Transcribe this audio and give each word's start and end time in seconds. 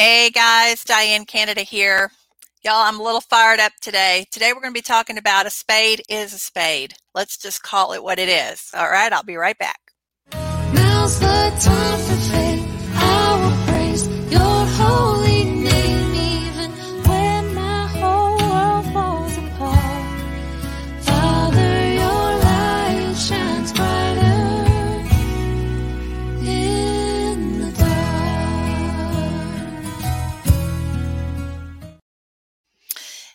Hey 0.00 0.30
guys, 0.30 0.84
Diane 0.84 1.24
Canada 1.24 1.62
here. 1.62 2.12
Y'all, 2.62 2.86
I'm 2.86 3.00
a 3.00 3.02
little 3.02 3.20
fired 3.20 3.58
up 3.58 3.72
today. 3.80 4.26
Today 4.30 4.52
we're 4.52 4.60
going 4.60 4.72
to 4.72 4.78
be 4.78 4.80
talking 4.80 5.18
about 5.18 5.46
a 5.46 5.50
spade 5.50 6.02
is 6.08 6.32
a 6.32 6.38
spade. 6.38 6.94
Let's 7.16 7.36
just 7.36 7.64
call 7.64 7.92
it 7.94 8.04
what 8.04 8.20
it 8.20 8.28
is. 8.28 8.70
All 8.74 8.88
right, 8.88 9.12
I'll 9.12 9.24
be 9.24 9.34
right 9.34 9.58
back. 9.58 9.80
Now's 10.72 11.18
the 11.18 11.26
time 11.26 11.98
for 11.98 12.30
faith. 12.30 12.47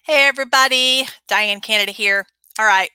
Hey 0.06 0.28
everybody, 0.28 1.08
Diane 1.30 1.62
Canada 1.62 1.94
here. 1.94 2.26
All 2.60 2.66
right. 2.66 2.90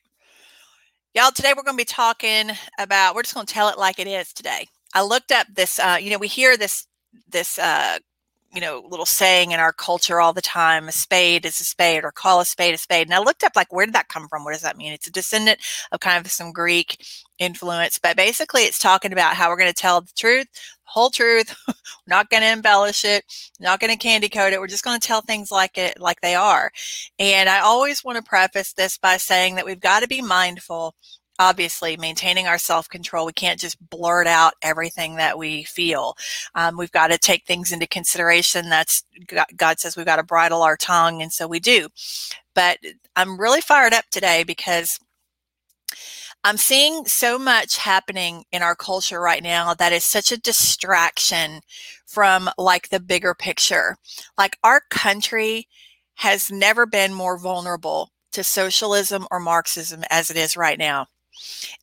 Y'all, 1.14 1.30
today 1.30 1.54
we're 1.56 1.62
going 1.62 1.78
to 1.78 1.80
be 1.80 1.86
talking 1.86 2.50
about, 2.78 3.14
we're 3.14 3.22
just 3.22 3.32
going 3.34 3.46
to 3.46 3.54
tell 3.54 3.70
it 3.70 3.78
like 3.78 3.98
it 3.98 4.06
is 4.06 4.34
today. 4.34 4.66
I 4.92 5.02
looked 5.02 5.32
up 5.32 5.46
this, 5.50 5.78
uh, 5.78 5.96
you 5.98 6.10
know, 6.10 6.18
we 6.18 6.28
hear 6.28 6.58
this, 6.58 6.86
this, 7.26 7.58
uh, 7.58 8.00
you 8.54 8.60
know, 8.60 8.82
little 8.88 9.06
saying 9.06 9.52
in 9.52 9.60
our 9.60 9.72
culture 9.72 10.20
all 10.20 10.32
the 10.32 10.40
time, 10.40 10.88
a 10.88 10.92
spade 10.92 11.44
is 11.44 11.60
a 11.60 11.64
spade 11.64 12.04
or 12.04 12.10
call 12.10 12.40
a 12.40 12.44
spade 12.44 12.74
a 12.74 12.78
spade. 12.78 13.06
And 13.06 13.14
I 13.14 13.18
looked 13.18 13.44
up 13.44 13.54
like, 13.54 13.72
where 13.72 13.84
did 13.84 13.94
that 13.94 14.08
come 14.08 14.26
from? 14.28 14.44
What 14.44 14.52
does 14.52 14.62
that 14.62 14.76
mean? 14.76 14.92
It's 14.92 15.06
a 15.06 15.12
descendant 15.12 15.60
of 15.92 16.00
kind 16.00 16.24
of 16.24 16.32
some 16.32 16.52
Greek 16.52 17.04
influence, 17.38 17.98
but 17.98 18.16
basically 18.16 18.62
it's 18.62 18.78
talking 18.78 19.12
about 19.12 19.34
how 19.34 19.48
we're 19.48 19.58
going 19.58 19.72
to 19.72 19.74
tell 19.74 20.00
the 20.00 20.12
truth, 20.16 20.46
whole 20.84 21.10
truth. 21.10 21.54
we're 21.68 21.74
not 22.06 22.30
going 22.30 22.42
to 22.42 22.50
embellish 22.50 23.04
it, 23.04 23.24
not 23.60 23.80
going 23.80 23.92
to 23.92 23.98
candy 23.98 24.30
coat 24.30 24.52
it. 24.52 24.60
We're 24.60 24.66
just 24.66 24.84
going 24.84 24.98
to 24.98 25.06
tell 25.06 25.20
things 25.20 25.52
like 25.52 25.76
it, 25.76 26.00
like 26.00 26.20
they 26.22 26.34
are. 26.34 26.72
And 27.18 27.50
I 27.50 27.60
always 27.60 28.02
want 28.02 28.16
to 28.16 28.22
preface 28.22 28.72
this 28.72 28.96
by 28.96 29.18
saying 29.18 29.56
that 29.56 29.66
we've 29.66 29.78
got 29.78 30.00
to 30.00 30.08
be 30.08 30.22
mindful 30.22 30.94
obviously 31.38 31.96
maintaining 31.96 32.46
our 32.46 32.58
self-control 32.58 33.26
we 33.26 33.32
can't 33.32 33.60
just 33.60 33.78
blurt 33.90 34.26
out 34.26 34.54
everything 34.62 35.16
that 35.16 35.38
we 35.38 35.62
feel 35.64 36.16
um, 36.54 36.76
we've 36.76 36.92
got 36.92 37.08
to 37.08 37.18
take 37.18 37.44
things 37.46 37.72
into 37.72 37.86
consideration 37.86 38.68
that's 38.68 39.04
god 39.56 39.78
says 39.78 39.96
we've 39.96 40.06
got 40.06 40.16
to 40.16 40.22
bridle 40.22 40.62
our 40.62 40.76
tongue 40.76 41.22
and 41.22 41.32
so 41.32 41.46
we 41.46 41.60
do 41.60 41.88
but 42.54 42.78
i'm 43.16 43.38
really 43.40 43.60
fired 43.60 43.92
up 43.92 44.04
today 44.10 44.42
because 44.44 44.98
I'm 46.44 46.56
seeing 46.56 47.04
so 47.04 47.38
much 47.38 47.78
happening 47.78 48.44
in 48.52 48.62
our 48.62 48.76
culture 48.76 49.20
right 49.20 49.42
now 49.42 49.74
that 49.74 49.92
is 49.92 50.04
such 50.04 50.30
a 50.30 50.38
distraction 50.38 51.60
from 52.06 52.48
like 52.56 52.88
the 52.88 53.00
bigger 53.00 53.34
picture. 53.34 53.96
Like 54.36 54.56
our 54.62 54.82
country 54.88 55.66
has 56.14 56.50
never 56.50 56.86
been 56.86 57.12
more 57.12 57.38
vulnerable 57.38 58.10
to 58.32 58.44
socialism 58.44 59.26
or 59.30 59.40
Marxism 59.40 60.04
as 60.10 60.30
it 60.30 60.36
is 60.36 60.56
right 60.56 60.78
now. 60.78 61.06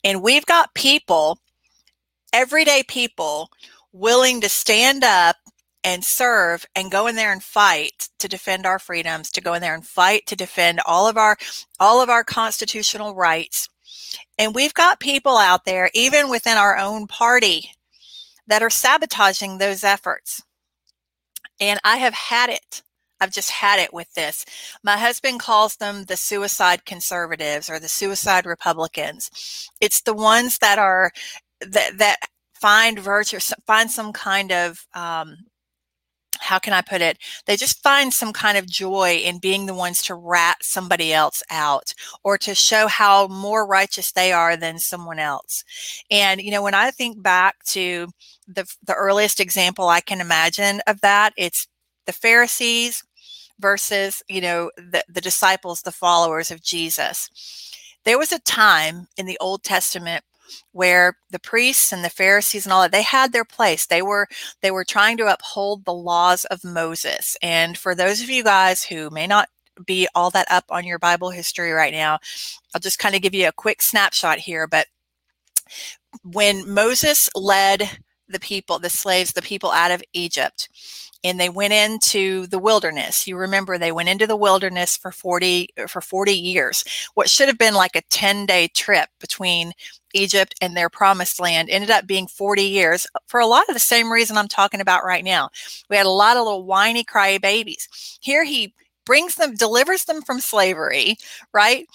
And 0.03 0.21
we've 0.21 0.45
got 0.45 0.73
people, 0.73 1.39
everyday 2.33 2.83
people, 2.83 3.49
willing 3.91 4.41
to 4.41 4.49
stand 4.49 5.03
up 5.03 5.37
and 5.83 6.03
serve 6.03 6.65
and 6.75 6.91
go 6.91 7.07
in 7.07 7.15
there 7.15 7.31
and 7.31 7.43
fight 7.43 8.09
to 8.19 8.27
defend 8.27 8.65
our 8.65 8.79
freedoms 8.79 9.31
to 9.31 9.41
go 9.41 9.53
in 9.53 9.61
there 9.61 9.75
and 9.75 9.85
fight 9.85 10.25
to 10.25 10.35
defend 10.35 10.79
all 10.85 11.07
of 11.07 11.15
our 11.15 11.37
all 11.79 12.01
of 12.01 12.09
our 12.09 12.23
constitutional 12.23 13.13
rights 13.13 13.69
and 14.37 14.53
we've 14.53 14.73
got 14.73 14.99
people 14.99 15.37
out 15.37 15.65
there, 15.65 15.89
even 15.93 16.29
within 16.29 16.57
our 16.57 16.77
own 16.77 17.07
party, 17.07 17.71
that 18.47 18.61
are 18.61 18.69
sabotaging 18.69 19.57
those 19.57 19.83
efforts. 19.83 20.43
And 21.59 21.79
I 21.83 21.97
have 21.97 22.13
had 22.13 22.49
it. 22.49 22.83
I've 23.21 23.31
just 23.31 23.51
had 23.51 23.79
it 23.79 23.93
with 23.93 24.13
this. 24.13 24.45
My 24.83 24.97
husband 24.97 25.39
calls 25.39 25.75
them 25.77 26.03
the 26.05 26.17
suicide 26.17 26.85
conservatives 26.85 27.69
or 27.69 27.79
the 27.79 27.87
suicide 27.87 28.45
Republicans. 28.45 29.69
It's 29.81 30.01
the 30.01 30.13
ones 30.13 30.57
that 30.59 30.79
are 30.79 31.11
that 31.61 31.97
that 31.97 32.17
find 32.53 32.99
virtue, 32.99 33.39
find 33.65 33.89
some 33.91 34.13
kind 34.13 34.51
of 34.51 34.85
um, 34.93 35.37
how 36.39 36.59
can 36.59 36.73
I 36.73 36.81
put 36.81 37.01
it? 37.01 37.17
They 37.45 37.55
just 37.55 37.81
find 37.81 38.13
some 38.13 38.33
kind 38.33 38.57
of 38.57 38.67
joy 38.67 39.21
in 39.23 39.39
being 39.39 39.65
the 39.65 39.73
ones 39.73 40.01
to 40.03 40.15
rat 40.15 40.57
somebody 40.61 41.13
else 41.13 41.41
out 41.49 41.93
or 42.23 42.37
to 42.39 42.55
show 42.55 42.87
how 42.87 43.27
more 43.27 43.65
righteous 43.65 44.11
they 44.11 44.31
are 44.31 44.55
than 44.57 44.79
someone 44.79 45.19
else. 45.19 45.63
And, 46.11 46.41
you 46.41 46.51
know, 46.51 46.61
when 46.61 46.73
I 46.73 46.91
think 46.91 47.21
back 47.21 47.63
to 47.67 48.07
the, 48.47 48.65
the 48.83 48.93
earliest 48.93 49.39
example 49.39 49.87
I 49.87 50.01
can 50.01 50.21
imagine 50.21 50.81
of 50.87 51.01
that, 51.01 51.33
it's 51.37 51.67
the 52.05 52.13
Pharisees 52.13 53.03
versus, 53.59 54.21
you 54.27 54.41
know, 54.41 54.71
the, 54.77 55.03
the 55.07 55.21
disciples, 55.21 55.81
the 55.81 55.91
followers 55.91 56.51
of 56.51 56.63
Jesus. 56.63 57.29
There 58.03 58.17
was 58.17 58.31
a 58.31 58.39
time 58.39 59.07
in 59.17 59.25
the 59.25 59.37
Old 59.39 59.63
Testament 59.63 60.23
where 60.73 61.17
the 61.31 61.39
priests 61.39 61.91
and 61.91 62.03
the 62.03 62.09
Pharisees 62.09 62.65
and 62.65 62.73
all 62.73 62.83
that 62.83 62.91
they 62.91 63.01
had 63.01 63.31
their 63.31 63.45
place. 63.45 63.87
They 63.87 64.01
were 64.01 64.27
they 64.61 64.71
were 64.71 64.83
trying 64.83 65.17
to 65.17 65.33
uphold 65.33 65.85
the 65.85 65.93
laws 65.93 66.45
of 66.45 66.63
Moses. 66.63 67.35
And 67.41 67.77
for 67.77 67.95
those 67.95 68.21
of 68.21 68.29
you 68.29 68.43
guys 68.43 68.83
who 68.83 69.09
may 69.09 69.25
not 69.25 69.49
be 69.85 70.07
all 70.13 70.29
that 70.31 70.49
up 70.51 70.65
on 70.69 70.85
your 70.85 70.99
Bible 70.99 71.31
history 71.31 71.71
right 71.71 71.93
now, 71.93 72.19
I'll 72.73 72.81
just 72.81 72.99
kind 72.99 73.15
of 73.15 73.21
give 73.21 73.33
you 73.33 73.47
a 73.47 73.53
quick 73.53 73.81
snapshot 73.81 74.37
here, 74.37 74.67
but 74.67 74.87
when 76.23 76.69
Moses 76.71 77.29
led 77.35 77.89
the 78.27 78.39
people, 78.39 78.79
the 78.79 78.89
slaves, 78.89 79.33
the 79.33 79.41
people 79.41 79.71
out 79.71 79.91
of 79.91 80.03
Egypt, 80.13 80.69
and 81.25 81.39
they 81.39 81.49
went 81.49 81.73
into 81.73 82.45
the 82.47 82.59
wilderness. 82.59 83.25
You 83.27 83.35
remember 83.35 83.77
they 83.77 83.91
went 83.91 84.09
into 84.09 84.27
the 84.27 84.35
wilderness 84.35 84.95
for 84.95 85.11
40 85.11 85.69
for 85.87 85.99
40 85.99 86.31
years. 86.31 86.83
What 87.15 87.29
should 87.29 87.47
have 87.47 87.57
been 87.57 87.73
like 87.73 87.95
a 87.95 88.03
10-day 88.03 88.69
trip 88.69 89.09
between 89.19 89.73
Egypt 90.13 90.53
and 90.61 90.77
their 90.77 90.89
promised 90.89 91.39
land 91.39 91.69
ended 91.69 91.89
up 91.89 92.05
being 92.05 92.27
40 92.27 92.61
years 92.61 93.07
uh, 93.15 93.19
for 93.25 93.39
a 93.39 93.47
lot 93.47 93.67
of 93.67 93.73
the 93.73 93.79
same 93.79 94.11
reason 94.11 94.37
I'm 94.37 94.47
talking 94.47 94.81
about 94.81 95.03
right 95.03 95.23
now. 95.23 95.49
We 95.89 95.97
had 95.97 96.05
a 96.05 96.09
lot 96.09 96.37
of 96.37 96.45
little 96.45 96.63
whiny 96.63 97.03
cry 97.03 97.39
babies. 97.39 97.89
Here 98.21 98.43
he 98.43 98.75
brings 99.03 99.35
them 99.35 99.55
delivers 99.55 100.05
them 100.05 100.21
from 100.21 100.39
slavery, 100.39 101.17
right? 101.53 101.87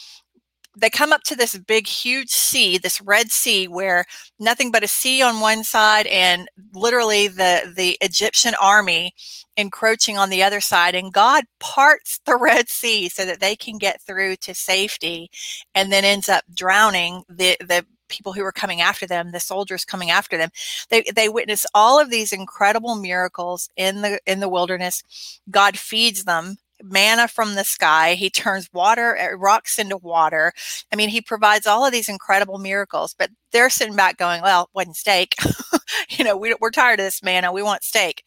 They 0.77 0.91
come 0.91 1.13
up 1.13 1.23
to 1.25 1.37
this 1.37 1.57
big, 1.59 1.87
huge 1.87 2.31
sea, 2.31 2.79
this 2.79 3.01
Red 3.01 3.31
Sea, 3.31 3.67
where 3.67 4.05
nothing 4.39 4.71
but 4.71 4.85
a 4.85 4.89
sea 4.89 5.23
on 5.23 5.41
one 5.41 5.65
side 5.65 6.07
and 6.07 6.49
literally 6.75 7.29
the, 7.29 7.73
the 7.77 7.99
Egyptian 8.01 8.55
army 8.61 9.13
encroaching 9.57 10.17
on 10.17 10.31
the 10.31 10.43
other 10.43 10.61
side. 10.61 10.95
And 10.95 11.13
God 11.13 11.45
parts 11.59 12.21
the 12.25 12.37
Red 12.41 12.69
Sea 12.69 13.09
so 13.09 13.25
that 13.25 13.41
they 13.41 13.57
can 13.57 13.79
get 13.79 14.01
through 14.01 14.37
to 14.37 14.55
safety 14.55 15.31
and 15.75 15.93
then 15.93 16.05
ends 16.05 16.29
up 16.29 16.45
drowning 16.55 17.25
the, 17.29 17.57
the 17.61 17.85
people 18.09 18.33
who 18.33 18.43
were 18.43 18.53
coming 18.53 18.81
after 18.81 19.07
them, 19.07 19.33
the 19.33 19.41
soldiers 19.41 19.85
coming 19.85 20.11
after 20.11 20.37
them. 20.37 20.51
They, 20.89 21.03
they 21.15 21.29
witness 21.29 21.65
all 21.75 22.01
of 22.01 22.11
these 22.11 22.33
incredible 22.33 22.97
miracles 22.97 23.69
in 23.77 24.03
the, 24.03 24.21
in 24.27 24.41
the 24.41 24.49
wilderness. 24.49 25.03
God 25.51 25.79
feeds 25.79 26.25
them 26.25 26.59
manna 26.83 27.29
from 27.29 27.55
the 27.55 27.65
sky. 27.65 28.15
He 28.15 28.31
turns 28.31 28.69
water, 28.73 29.17
uh, 29.17 29.37
rocks 29.37 29.79
into 29.79 29.97
water. 29.97 30.53
I 30.93 30.97
mean, 30.97 31.09
he 31.09 31.21
provides 31.21 31.67
all 31.67 31.85
of 31.85 31.93
these 31.93 32.09
incredible 32.09 32.59
miracles, 32.59 33.15
but 33.19 33.31
they're 33.53 33.71
sitting 33.71 33.97
back 33.97 34.17
going, 34.17 34.43
well, 34.43 34.71
wasn't 34.75 34.97
steak. 34.97 35.35
you 36.11 36.25
know, 36.25 36.37
we, 36.37 36.55
we're 36.61 36.71
tired 36.71 37.01
of 37.01 37.07
this 37.07 37.23
manna. 37.23 37.53
We 37.53 37.63
want 37.63 37.85
steak. 37.85 38.25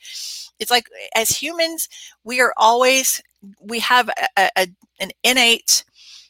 It's 0.59 0.71
like 0.71 0.87
as 1.15 1.29
humans, 1.29 1.87
we 2.23 2.41
are 2.41 2.53
always, 2.57 3.21
we 3.61 3.79
have 3.79 4.09
a, 4.37 4.49
a, 4.57 4.67
an 4.99 5.11
innate 5.23 5.83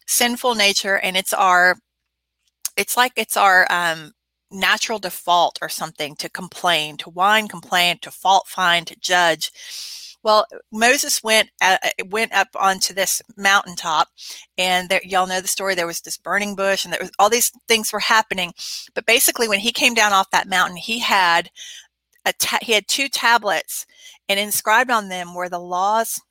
sinful 0.07 0.55
nature 0.55 0.97
and 0.97 1.17
it's 1.17 1.33
our, 1.33 1.77
it's 2.75 2.97
like 2.97 3.13
it's 3.15 3.37
our, 3.37 3.67
um, 3.71 4.13
natural 4.51 4.99
default 4.99 5.57
or 5.63 5.69
something 5.69 6.15
to 6.15 6.29
complain, 6.29 6.95
to 6.97 7.09
whine, 7.09 7.47
complain, 7.47 7.97
to 7.99 8.11
fault 8.11 8.47
find, 8.47 8.85
to 8.85 8.95
judge 8.99 9.51
well, 10.23 10.45
Moses 10.71 11.21
went 11.21 11.49
uh, 11.61 11.77
uh, 11.83 12.05
went 12.09 12.33
up 12.33 12.47
onto 12.55 12.93
this 12.93 13.21
mountaintop, 13.37 14.07
and 14.57 14.89
there, 14.89 15.01
y'all 15.03 15.27
know 15.27 15.41
the 15.41 15.47
story. 15.47 15.75
There 15.75 15.87
was 15.87 16.01
this 16.01 16.17
burning 16.17 16.55
bush, 16.55 16.85
and 16.85 16.93
there 16.93 17.01
was 17.01 17.11
all 17.19 17.29
these 17.29 17.51
things 17.67 17.91
were 17.91 17.99
happening. 17.99 18.53
But 18.95 19.05
basically, 19.05 19.47
when 19.47 19.59
he 19.59 19.71
came 19.71 19.93
down 19.93 20.13
off 20.13 20.31
that 20.31 20.47
mountain, 20.49 20.77
he 20.77 20.99
had 20.99 21.49
a 22.25 22.33
ta- 22.33 22.59
he 22.61 22.73
had 22.73 22.87
two 22.87 23.09
tablets, 23.09 23.85
and 24.29 24.39
inscribed 24.39 24.89
on 24.89 25.09
them 25.09 25.35
were 25.35 25.49
the 25.49 25.59
laws 25.59 26.21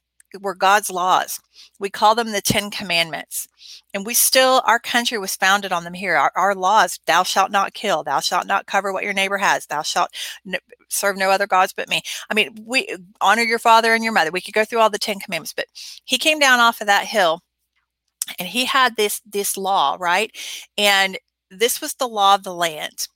were 0.40 0.54
God's 0.54 0.90
laws. 0.90 1.40
We 1.78 1.90
call 1.90 2.14
them 2.14 2.32
the 2.32 2.40
Ten 2.40 2.70
Commandments. 2.70 3.48
And 3.92 4.06
we 4.06 4.14
still, 4.14 4.62
our 4.66 4.78
country 4.78 5.18
was 5.18 5.36
founded 5.36 5.72
on 5.72 5.84
them 5.84 5.94
here. 5.94 6.16
Our, 6.16 6.32
our 6.34 6.54
laws, 6.54 6.98
thou 7.06 7.22
shalt 7.22 7.50
not 7.50 7.74
kill, 7.74 8.02
thou 8.02 8.20
shalt 8.20 8.46
not 8.46 8.66
cover 8.66 8.92
what 8.92 9.04
your 9.04 9.12
neighbor 9.12 9.38
has, 9.38 9.66
thou 9.66 9.82
shalt 9.82 10.10
n- 10.46 10.60
serve 10.88 11.16
no 11.16 11.30
other 11.30 11.46
gods 11.46 11.72
but 11.72 11.88
me. 11.88 12.02
I 12.30 12.34
mean, 12.34 12.56
we 12.64 12.96
honor 13.20 13.42
your 13.42 13.58
father 13.58 13.94
and 13.94 14.04
your 14.04 14.12
mother. 14.12 14.30
We 14.30 14.40
could 14.40 14.54
go 14.54 14.64
through 14.64 14.80
all 14.80 14.90
the 14.90 14.98
Ten 14.98 15.18
Commandments, 15.18 15.54
but 15.54 15.66
he 16.04 16.18
came 16.18 16.38
down 16.38 16.60
off 16.60 16.80
of 16.80 16.86
that 16.86 17.06
hill 17.06 17.40
and 18.38 18.48
he 18.48 18.64
had 18.64 18.96
this, 18.96 19.20
this 19.26 19.56
law, 19.56 19.96
right? 19.98 20.30
And 20.78 21.18
this 21.50 21.80
was 21.80 21.94
the 21.94 22.08
law 22.08 22.34
of 22.34 22.44
the 22.44 22.54
land. 22.54 23.08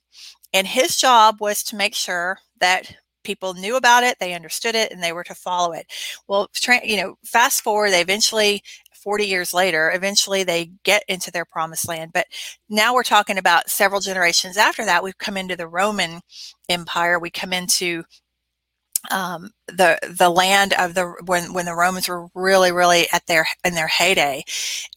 And 0.53 0.67
his 0.67 0.95
job 0.97 1.37
was 1.39 1.63
to 1.63 1.75
make 1.75 1.95
sure 1.95 2.39
that 2.59 2.95
people 3.27 3.53
knew 3.53 3.75
about 3.75 4.03
it, 4.03 4.17
they 4.19 4.33
understood 4.33 4.73
it, 4.73 4.91
and 4.91 5.03
they 5.03 5.11
were 5.11 5.25
to 5.25 5.35
follow 5.35 5.73
it. 5.73 5.85
Well, 6.27 6.49
tra- 6.55 6.85
you 6.85 6.97
know, 6.97 7.15
fast 7.25 7.61
forward, 7.61 7.91
they 7.91 8.01
eventually 8.01 8.63
40 8.95 9.25
years 9.27 9.53
later, 9.53 9.91
eventually 9.93 10.43
they 10.43 10.71
get 10.83 11.03
into 11.07 11.29
their 11.31 11.45
promised 11.45 11.87
land. 11.87 12.11
But 12.13 12.25
now 12.69 12.93
we're 12.93 13.03
talking 13.03 13.37
about 13.37 13.69
several 13.69 14.01
generations 14.01 14.57
after 14.57 14.85
that. 14.85 15.03
We've 15.03 15.17
come 15.17 15.37
into 15.37 15.55
the 15.55 15.67
Roman 15.67 16.21
Empire. 16.69 17.19
We 17.19 17.29
come 17.29 17.53
into 17.53 18.03
um, 19.11 19.51
the 19.67 19.97
the 20.17 20.29
land 20.29 20.73
of 20.73 20.93
the 20.93 21.13
when 21.25 21.53
when 21.53 21.65
the 21.65 21.75
Romans 21.75 22.07
were 22.09 22.27
really 22.33 22.71
really 22.71 23.07
at 23.13 23.25
their 23.27 23.47
in 23.63 23.73
their 23.75 23.87
heyday, 23.87 24.43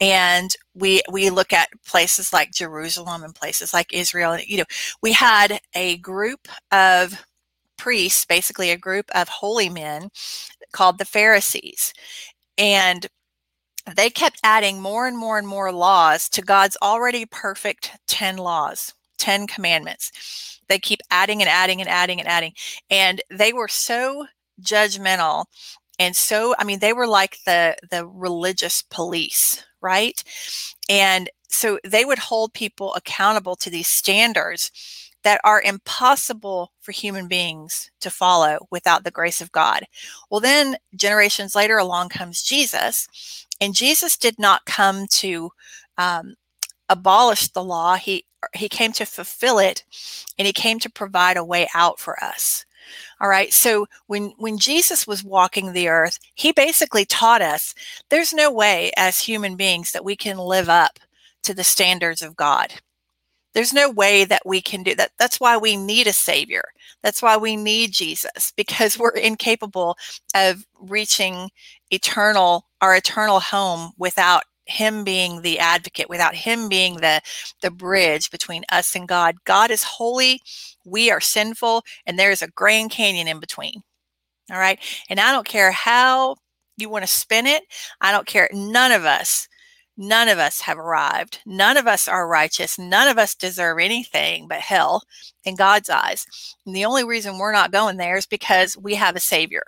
and 0.01 0.51
we 0.75 1.03
we 1.11 1.31
look 1.31 1.53
at 1.53 1.69
places 1.87 2.33
like 2.33 2.53
Jerusalem 2.53 3.23
and 3.23 3.35
places 3.35 3.73
like 3.73 3.93
Israel. 3.93 4.33
And, 4.33 4.47
you 4.47 4.59
know, 4.59 4.65
we 5.03 5.13
had 5.13 5.61
a 5.75 5.99
group 5.99 6.49
of 6.73 7.25
priests, 7.81 8.25
basically 8.25 8.71
a 8.71 8.77
group 8.77 9.07
of 9.15 9.29
holy 9.29 9.69
men 9.69 10.11
called 10.73 10.99
the 10.99 11.05
Pharisees, 11.05 11.93
and 12.59 13.07
they 13.97 14.11
kept 14.11 14.41
adding 14.45 14.81
more 14.81 15.07
and 15.07 15.17
more 15.17 15.39
and 15.39 15.49
more 15.49 15.73
laws 15.73 16.29
to 16.31 16.43
God's 16.43 16.77
already 16.83 17.25
perfect 17.27 17.93
10 18.09 18.37
laws, 18.37 18.93
10 19.19 19.47
commandments. 19.47 20.61
They 20.69 20.79
keep 20.79 21.01
adding 21.11 21.41
and 21.41 21.49
adding 21.49 21.81
and 21.81 21.89
adding 21.89 22.21
and 22.21 22.29
adding. 22.29 22.53
And 22.91 23.23
they 23.31 23.53
were 23.53 23.69
so 23.69 24.27
judgmental 24.63 25.47
and 26.01 26.17
so 26.17 26.55
I 26.59 26.65
mean 26.65 26.81
they 26.81 26.95
were 26.95 27.07
like 27.07 27.39
the 27.45 27.77
the 27.91 28.07
religious 28.07 28.83
police, 28.83 29.63
right? 29.83 30.21
And 30.89 31.29
so 31.49 31.79
they 31.85 32.05
would 32.05 32.19
hold 32.19 32.55
people 32.55 32.95
accountable 32.95 33.55
to 33.57 33.71
these 33.71 33.89
standards 33.89 34.71
that 35.23 35.41
are 35.45 35.63
impossible 35.63 36.73
for 36.81 36.93
human 36.93 37.29
beings 37.29 37.91
to 38.01 38.11
follow 38.11 38.67
without 38.71 39.05
the 39.05 39.11
grace 39.11 39.41
of 39.41 39.53
God. 39.53 39.85
Well, 40.31 40.41
then 40.41 40.77
generations 40.95 41.55
later 41.55 41.79
along 41.79 42.11
comes 42.11 42.43
Jesus, 42.43 43.47
and 43.61 43.75
Jesus 43.75 44.17
did 44.17 44.39
not 44.39 44.65
come 44.65 45.07
to 45.09 45.51
um, 45.99 46.35
abolish 46.89 47.49
the 47.49 47.65
law. 47.65 47.97
He 47.97 48.25
he 48.55 48.69
came 48.69 48.93
to 48.93 49.05
fulfill 49.05 49.59
it, 49.59 49.85
and 50.39 50.47
he 50.47 50.53
came 50.53 50.79
to 50.81 50.91
provide 50.91 51.37
a 51.37 51.45
way 51.45 51.69
out 51.75 52.01
for 52.01 52.23
us. 52.23 52.65
All 53.21 53.29
right. 53.29 53.53
So 53.53 53.87
when 54.07 54.33
when 54.39 54.59
Jesus 54.59 55.07
was 55.07 55.23
walking 55.23 55.73
the 55.73 55.89
earth, 55.89 56.19
he 56.35 56.53
basically 56.53 57.05
taught 57.05 57.43
us 57.43 57.75
there's 58.09 58.33
no 58.33 58.51
way 58.51 58.91
as 58.97 59.21
human 59.21 59.57
beings 59.57 59.93
that 59.93 60.05
we 60.05 60.17
can 60.17 60.39
live 60.39 60.69
up 60.69 60.99
to 61.43 61.55
the 61.55 61.65
standards 61.65 62.23
of 62.23 62.37
God. 62.37 62.75
There's 63.55 63.73
no 63.73 63.91
way 63.91 64.25
that 64.25 64.43
we 64.47 64.61
can 64.61 64.83
do 64.83 64.95
that. 64.97 65.13
That's 65.19 65.41
why 65.41 65.57
we 65.57 65.77
need 65.77 66.07
a 66.07 66.13
savior. 66.13 66.65
That's 67.03 67.23
why 67.23 67.37
we 67.37 67.57
need 67.57 67.93
Jesus 67.93 68.53
because 68.57 68.99
we're 68.99 69.11
incapable 69.11 69.97
of 70.35 70.65
reaching 70.79 71.51
eternal 71.91 72.67
our 72.81 72.97
eternal 72.97 73.41
home 73.41 73.93
without 73.99 74.45
him 74.67 75.03
being 75.03 75.43
the 75.43 75.59
advocate 75.59 76.09
without 76.09 76.35
him 76.35 76.69
being 76.69 76.97
the 76.97 77.21
the 77.61 77.71
bridge 77.71 78.31
between 78.31 78.63
us 78.71 78.95
and 78.95 79.09
God. 79.09 79.37
God 79.45 79.71
is 79.71 79.83
holy, 79.83 80.41
we 80.85 81.11
are 81.11 81.21
sinful, 81.21 81.83
and 82.07 82.19
there 82.19 82.31
is 82.31 82.43
a 82.43 82.49
Grand 82.49 82.91
Canyon 82.91 83.29
in 83.29 83.41
between. 83.41 83.83
All 84.51 84.59
right? 84.59 84.79
And 85.09 85.21
I 85.21 85.33
don't 85.33 85.47
care 85.47 85.73
how 85.73 86.37
you 86.77 86.89
want 86.89 87.05
to 87.05 87.11
spin 87.11 87.47
it. 87.47 87.65
I 88.01 88.13
don't 88.13 88.27
care 88.27 88.49
none 88.53 88.93
of 88.93 89.05
us 89.05 89.49
none 90.01 90.29
of 90.29 90.39
us 90.39 90.61
have 90.61 90.79
arrived. 90.79 91.41
None 91.45 91.77
of 91.77 91.87
us 91.87 92.09
are 92.09 92.27
righteous. 92.27 92.79
None 92.79 93.07
of 93.07 93.19
us 93.19 93.35
deserve 93.35 93.79
anything 93.79 94.49
but 94.49 94.61
hell 94.61 95.03
in 95.45 95.55
God's 95.55 95.91
eyes. 95.91 96.27
And 96.65 96.75
the 96.75 96.87
only 96.87 97.05
reason 97.05 97.39
we're 97.39 97.53
not 97.53 97.71
going 97.71 97.99
there 97.99 98.17
is 98.17 98.27
because 98.27 98.77
we 98.79 98.95
have 98.95 99.15
a 99.15 99.21
savior. 99.21 99.65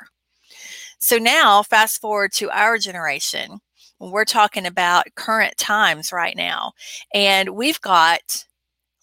So 0.99 1.19
now, 1.19 1.63
fast 1.63 2.01
forward 2.01 2.33
to 2.35 2.51
our 2.51 2.79
generation, 2.79 3.61
we're 4.01 4.25
talking 4.25 4.67
about 4.67 5.15
current 5.17 5.57
times 5.59 6.13
right 6.13 6.37
now. 6.37 6.73
And 7.13 7.51
we've 7.51 7.81
got 7.81 8.45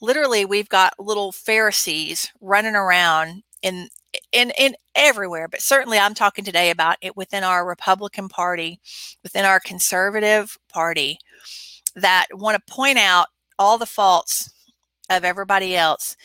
literally, 0.02 0.46
we've 0.46 0.70
got 0.70 0.94
little 1.00 1.32
Pharisees 1.32 2.32
running 2.42 2.76
around 2.76 3.44
in 3.62 3.90
in 4.32 4.52
in 4.58 4.76
everywhere 4.96 5.48
but 5.48 5.62
certainly 5.62 5.98
i'm 5.98 6.14
talking 6.14 6.44
today 6.46 6.70
about 6.70 6.98
it 7.02 7.16
within 7.18 7.44
our 7.44 7.66
republican 7.66 8.30
party 8.30 8.80
within 9.24 9.46
our 9.46 9.60
conservative 9.60 10.58
party 10.72 11.18
that 11.96 12.28
want 12.34 12.56
to 12.56 12.74
point 12.74 12.98
out 12.98 13.28
all 13.58 13.78
the 13.78 13.86
faults 13.86 14.52
of 15.10 15.24
everybody 15.24 15.76
else 15.76 16.16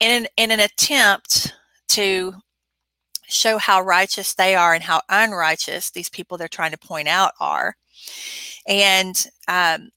in 0.00 0.22
an, 0.22 0.26
in 0.36 0.50
an 0.50 0.60
attempt 0.60 1.52
to 1.88 2.34
show 3.26 3.58
how 3.58 3.80
righteous 3.80 4.34
they 4.34 4.54
are 4.54 4.74
and 4.74 4.84
how 4.84 5.00
unrighteous 5.08 5.90
these 5.90 6.08
people 6.08 6.36
they're 6.36 6.48
trying 6.48 6.70
to 6.70 6.78
point 6.78 7.08
out 7.08 7.32
are. 7.40 7.76
And 8.66 9.26
um, 9.48 9.90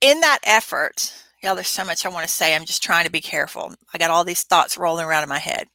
in 0.00 0.20
that 0.20 0.38
effort 0.44 1.12
yeah, 1.42 1.54
there's 1.54 1.68
so 1.68 1.84
much 1.84 2.04
I 2.04 2.08
want 2.08 2.26
to 2.26 2.32
say. 2.32 2.54
I'm 2.54 2.64
just 2.64 2.82
trying 2.82 3.04
to 3.04 3.10
be 3.10 3.20
careful. 3.20 3.74
I 3.94 3.98
got 3.98 4.10
all 4.10 4.24
these 4.24 4.42
thoughts 4.42 4.76
rolling 4.76 5.04
around 5.04 5.22
in 5.22 5.28
my 5.28 5.38
head. 5.38 5.68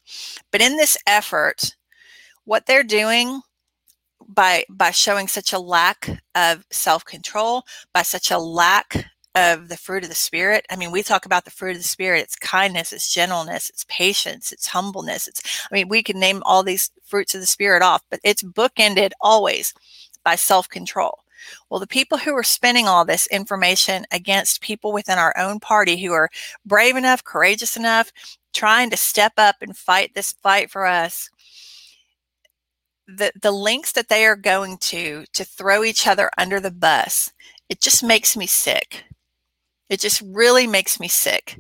But 0.51 0.61
in 0.61 0.77
this 0.77 0.97
effort, 1.07 1.75
what 2.45 2.65
they're 2.65 2.83
doing 2.83 3.41
by 4.27 4.65
by 4.69 4.91
showing 4.91 5.27
such 5.27 5.53
a 5.53 5.59
lack 5.59 6.09
of 6.35 6.65
self-control, 6.71 7.63
by 7.93 8.01
such 8.01 8.31
a 8.31 8.37
lack 8.37 9.05
of 9.35 9.67
the 9.67 9.77
fruit 9.77 10.03
of 10.03 10.09
the 10.09 10.15
spirit. 10.15 10.65
I 10.69 10.75
mean, 10.75 10.91
we 10.91 11.01
talk 11.01 11.25
about 11.25 11.43
the 11.45 11.51
fruit 11.51 11.71
of 11.71 11.77
the 11.77 11.83
spirit. 11.83 12.21
It's 12.21 12.35
kindness, 12.35 12.93
it's 12.93 13.11
gentleness, 13.11 13.69
it's 13.69 13.85
patience, 13.89 14.51
it's 14.51 14.67
humbleness. 14.67 15.27
It's 15.27 15.67
I 15.71 15.73
mean, 15.73 15.89
we 15.89 16.03
can 16.03 16.19
name 16.19 16.43
all 16.45 16.63
these 16.63 16.91
fruits 17.05 17.33
of 17.33 17.41
the 17.41 17.47
spirit 17.47 17.81
off, 17.81 18.03
but 18.09 18.19
it's 18.23 18.43
bookended 18.43 19.11
always 19.21 19.73
by 20.23 20.35
self-control. 20.35 21.22
Well, 21.69 21.79
the 21.79 21.87
people 21.87 22.17
who 22.17 22.35
are 22.35 22.43
spending 22.43 22.87
all 22.87 23.05
this 23.05 23.27
information 23.27 24.05
against 24.11 24.61
people 24.61 24.91
within 24.91 25.17
our 25.17 25.35
own 25.37 25.59
party 25.59 26.03
who 26.03 26.11
are 26.13 26.29
brave 26.65 26.95
enough, 26.95 27.23
courageous 27.23 27.75
enough, 27.75 28.11
trying 28.53 28.89
to 28.89 28.97
step 28.97 29.33
up 29.37 29.57
and 29.61 29.75
fight 29.75 30.13
this 30.13 30.31
fight 30.31 30.69
for 30.69 30.85
us, 30.85 31.29
the, 33.07 33.31
the 33.41 33.51
links 33.51 33.91
that 33.93 34.09
they 34.09 34.25
are 34.25 34.35
going 34.35 34.77
to 34.77 35.25
to 35.33 35.43
throw 35.43 35.83
each 35.83 36.07
other 36.07 36.29
under 36.37 36.59
the 36.59 36.71
bus, 36.71 37.33
it 37.69 37.81
just 37.81 38.03
makes 38.03 38.37
me 38.37 38.47
sick. 38.47 39.05
It 39.89 39.99
just 39.99 40.21
really 40.25 40.67
makes 40.67 40.99
me 40.99 41.07
sick. 41.07 41.59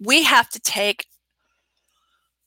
We 0.00 0.24
have 0.24 0.50
to 0.50 0.60
take, 0.60 1.06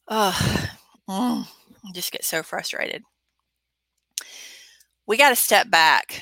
oh, 0.07 0.69
mm, 1.09 1.47
I 1.47 1.91
just 1.93 2.11
get 2.11 2.25
so 2.25 2.43
frustrated 2.43 3.03
we 5.09 5.17
got 5.17 5.29
to 5.29 5.35
step 5.35 5.71
back 5.71 6.21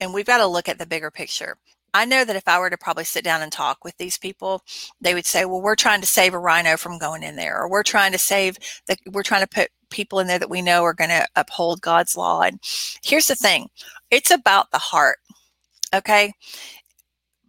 and 0.00 0.14
we've 0.14 0.26
got 0.26 0.38
to 0.38 0.46
look 0.46 0.66
at 0.66 0.78
the 0.78 0.86
bigger 0.86 1.10
picture. 1.10 1.58
I 1.92 2.06
know 2.06 2.24
that 2.24 2.34
if 2.34 2.48
I 2.48 2.58
were 2.58 2.70
to 2.70 2.78
probably 2.78 3.04
sit 3.04 3.22
down 3.22 3.42
and 3.42 3.52
talk 3.52 3.84
with 3.84 3.94
these 3.98 4.16
people, 4.16 4.62
they 5.02 5.12
would 5.12 5.26
say, 5.26 5.44
well, 5.44 5.60
we're 5.60 5.76
trying 5.76 6.00
to 6.00 6.06
save 6.06 6.32
a 6.32 6.38
RINO 6.38 6.78
from 6.78 6.98
going 6.98 7.22
in 7.22 7.36
there, 7.36 7.60
or 7.60 7.68
we're 7.68 7.82
trying 7.82 8.12
to 8.12 8.18
save 8.18 8.56
the, 8.86 8.96
we're 9.12 9.22
trying 9.22 9.42
to 9.42 9.46
put 9.46 9.68
people 9.90 10.18
in 10.18 10.26
there 10.26 10.38
that 10.38 10.48
we 10.48 10.62
know 10.62 10.82
are 10.82 10.94
going 10.94 11.10
to 11.10 11.28
uphold 11.36 11.82
God's 11.82 12.16
law. 12.16 12.40
And 12.40 12.58
here's 13.04 13.26
the 13.26 13.36
thing 13.36 13.68
it's 14.10 14.30
about 14.30 14.70
the 14.70 14.78
heart. 14.78 15.18
Okay. 15.94 16.32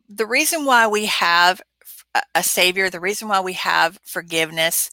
The 0.10 0.28
reason 0.28 0.66
why 0.66 0.86
we 0.88 1.06
have 1.06 1.62
a 2.36 2.44
savior, 2.44 2.90
the 2.90 3.00
reason 3.00 3.30
why 3.30 3.40
we 3.40 3.54
have 3.54 3.98
forgiveness, 4.04 4.92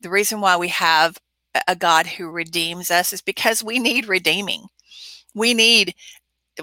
the 0.00 0.10
reason 0.10 0.40
why 0.40 0.56
we 0.56 0.68
have 0.68 1.18
a 1.66 1.74
God 1.74 2.06
who 2.06 2.30
redeems 2.30 2.92
us 2.92 3.12
is 3.12 3.20
because 3.20 3.64
we 3.64 3.80
need 3.80 4.06
redeeming 4.06 4.66
we 5.34 5.54
need 5.54 5.94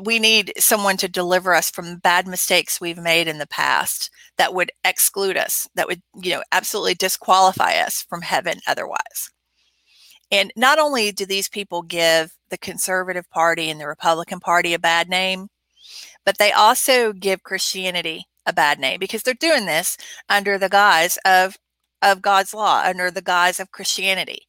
we 0.02 0.20
need 0.20 0.54
someone 0.58 0.96
to 0.98 1.10
deliver 1.10 1.54
us 1.54 1.70
from 1.70 1.98
bad 1.98 2.26
mistakes 2.26 2.80
we've 2.80 2.98
made 2.98 3.28
in 3.28 3.40
the 3.40 3.48
past 3.48 4.10
that 4.38 4.54
would 4.54 4.72
exclude 4.86 5.36
us 5.36 5.68
that 5.76 5.88
would 5.88 6.02
you 6.22 6.32
know 6.32 6.44
absolutely 6.52 6.96
disqualify 6.96 7.74
us 7.76 8.06
from 8.10 8.22
heaven 8.22 8.60
otherwise. 8.68 9.30
And 10.32 10.54
not 10.56 10.80
only 10.80 11.12
do 11.12 11.26
these 11.26 11.50
people 11.50 11.82
give 11.82 12.32
the 12.50 12.58
conservative 12.58 13.30
party 13.30 13.70
and 13.70 13.80
the 13.80 13.88
republican 13.88 14.40
party 14.40 14.74
a 14.74 14.80
bad 14.80 15.10
name 15.10 15.48
but 16.26 16.38
they 16.38 16.52
also 16.52 17.14
give 17.14 17.44
christianity 17.44 18.26
a 18.46 18.54
bad 18.54 18.80
name 18.80 19.00
because 19.00 19.24
they're 19.24 19.34
doing 19.34 19.66
this 19.66 19.98
under 20.30 20.58
the 20.58 20.70
guise 20.70 21.18
of 21.26 21.58
of 22.02 22.22
god's 22.22 22.54
law 22.54 22.82
under 22.86 23.12
the 23.12 23.22
guise 23.22 23.60
of 23.60 23.72
christianity. 23.72 24.48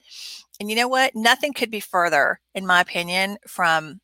And 0.60 0.70
you 0.70 0.76
know 0.76 0.88
what? 0.88 1.16
Nothing 1.16 1.52
could 1.52 1.70
be 1.72 1.80
further 1.80 2.38
in 2.54 2.66
my 2.66 2.80
opinion 2.80 3.36
from 3.48 4.00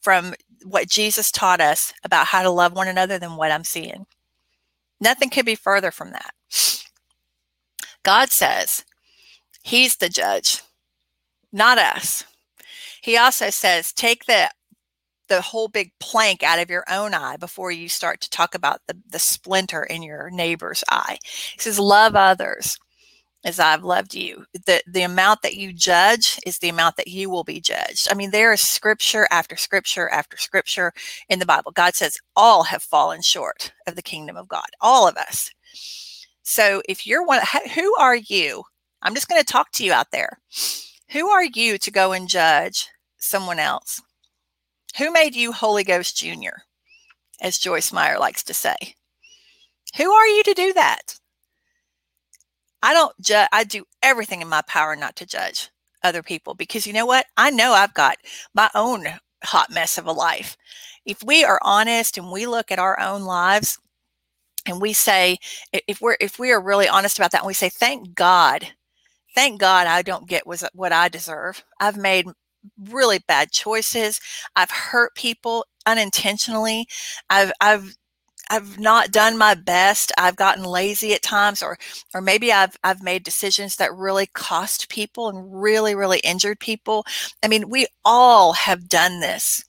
from 0.00 0.34
what 0.64 0.88
Jesus 0.88 1.30
taught 1.30 1.60
us 1.60 1.92
about 2.04 2.26
how 2.26 2.42
to 2.42 2.50
love 2.50 2.72
one 2.72 2.88
another 2.88 3.18
than 3.18 3.36
what 3.36 3.52
I'm 3.52 3.64
seeing. 3.64 4.06
Nothing 5.00 5.30
could 5.30 5.46
be 5.46 5.54
further 5.54 5.90
from 5.90 6.10
that. 6.12 6.34
God 8.02 8.30
says 8.30 8.84
he's 9.62 9.96
the 9.96 10.08
judge, 10.08 10.62
not 11.52 11.78
us. 11.78 12.24
He 13.02 13.16
also 13.16 13.50
says 13.50 13.92
take 13.92 14.26
the 14.26 14.50
the 15.30 15.40
whole 15.40 15.68
big 15.68 15.92
plank 16.00 16.42
out 16.42 16.58
of 16.58 16.68
your 16.68 16.84
own 16.90 17.14
eye 17.14 17.36
before 17.36 17.70
you 17.70 17.88
start 17.88 18.20
to 18.20 18.28
talk 18.28 18.54
about 18.54 18.80
the, 18.88 19.00
the 19.08 19.18
splinter 19.18 19.84
in 19.84 20.02
your 20.02 20.28
neighbor's 20.28 20.82
eye. 20.90 21.18
He 21.54 21.60
says, 21.60 21.78
love 21.78 22.16
others. 22.16 22.76
As 23.44 23.58
I've 23.58 23.84
loved 23.84 24.14
you. 24.14 24.44
The 24.52 24.82
the 24.86 25.02
amount 25.02 25.42
that 25.42 25.56
you 25.56 25.72
judge 25.72 26.38
is 26.46 26.58
the 26.58 26.68
amount 26.68 26.96
that 26.96 27.08
you 27.08 27.30
will 27.30 27.44
be 27.44 27.60
judged. 27.60 28.08
I 28.10 28.14
mean, 28.14 28.30
there 28.30 28.52
is 28.52 28.60
scripture 28.60 29.26
after 29.30 29.56
scripture 29.56 30.08
after 30.08 30.36
scripture 30.36 30.92
in 31.28 31.38
the 31.38 31.46
Bible. 31.46 31.72
God 31.72 31.94
says 31.94 32.18
all 32.36 32.64
have 32.64 32.82
fallen 32.82 33.22
short 33.22 33.72
of 33.86 33.96
the 33.96 34.02
kingdom 34.02 34.36
of 34.36 34.48
God. 34.48 34.66
All 34.80 35.08
of 35.08 35.16
us. 35.16 35.50
So 36.42 36.82
if 36.88 37.06
you're 37.06 37.24
one 37.24 37.40
who 37.74 37.94
are 37.96 38.16
you? 38.16 38.64
I'm 39.02 39.14
just 39.14 39.28
going 39.28 39.40
to 39.40 39.46
talk 39.46 39.72
to 39.72 39.84
you 39.84 39.92
out 39.92 40.10
there. 40.12 40.38
Who 41.12 41.28
are 41.30 41.44
you 41.44 41.78
to 41.78 41.90
go 41.90 42.12
and 42.12 42.28
judge 42.28 42.88
someone 43.18 43.58
else? 43.58 44.00
Who 44.98 45.10
made 45.12 45.34
you 45.34 45.52
Holy 45.52 45.84
Ghost 45.84 46.16
Jr., 46.16 46.62
as 47.40 47.58
Joyce 47.58 47.92
Meyer 47.92 48.18
likes 48.18 48.42
to 48.44 48.54
say? 48.54 48.76
Who 49.96 50.10
are 50.10 50.26
you 50.26 50.42
to 50.42 50.54
do 50.54 50.72
that? 50.74 51.19
I 52.82 52.94
don't 52.94 53.12
judge, 53.20 53.48
I 53.52 53.64
do 53.64 53.84
everything 54.02 54.40
in 54.42 54.48
my 54.48 54.62
power 54.62 54.96
not 54.96 55.16
to 55.16 55.26
judge 55.26 55.70
other 56.02 56.22
people 56.22 56.54
because 56.54 56.86
you 56.86 56.92
know 56.92 57.06
what? 57.06 57.26
I 57.36 57.50
know 57.50 57.72
I've 57.72 57.94
got 57.94 58.16
my 58.54 58.70
own 58.74 59.06
hot 59.44 59.70
mess 59.70 59.98
of 59.98 60.06
a 60.06 60.12
life. 60.12 60.56
If 61.04 61.22
we 61.22 61.44
are 61.44 61.60
honest 61.62 62.18
and 62.18 62.30
we 62.30 62.46
look 62.46 62.70
at 62.70 62.78
our 62.78 62.98
own 63.00 63.22
lives 63.22 63.78
and 64.66 64.80
we 64.80 64.92
say, 64.92 65.38
if 65.72 66.00
we're, 66.00 66.16
if 66.20 66.38
we 66.38 66.52
are 66.52 66.60
really 66.60 66.88
honest 66.88 67.18
about 67.18 67.32
that 67.32 67.40
and 67.40 67.46
we 67.46 67.54
say, 67.54 67.68
thank 67.68 68.14
God, 68.14 68.68
thank 69.34 69.60
God 69.60 69.86
I 69.86 70.02
don't 70.02 70.28
get 70.28 70.46
what 70.46 70.92
I 70.92 71.08
deserve. 71.08 71.64
I've 71.80 71.96
made 71.96 72.26
really 72.90 73.20
bad 73.26 73.50
choices. 73.52 74.20
I've 74.56 74.70
hurt 74.70 75.14
people 75.14 75.64
unintentionally. 75.86 76.86
I've, 77.30 77.52
I've 77.60 77.96
I've 78.50 78.80
not 78.80 79.12
done 79.12 79.38
my 79.38 79.54
best. 79.54 80.10
I've 80.18 80.34
gotten 80.34 80.64
lazy 80.64 81.14
at 81.14 81.22
times 81.22 81.62
or 81.62 81.78
or 82.12 82.20
maybe 82.20 82.52
I've 82.52 82.76
I've 82.82 83.02
made 83.02 83.22
decisions 83.22 83.76
that 83.76 83.94
really 83.94 84.26
cost 84.26 84.88
people 84.88 85.28
and 85.28 85.62
really 85.62 85.94
really 85.94 86.18
injured 86.20 86.58
people. 86.58 87.06
I 87.44 87.48
mean, 87.48 87.70
we 87.70 87.86
all 88.04 88.52
have 88.54 88.88
done 88.88 89.20
this. 89.20 89.64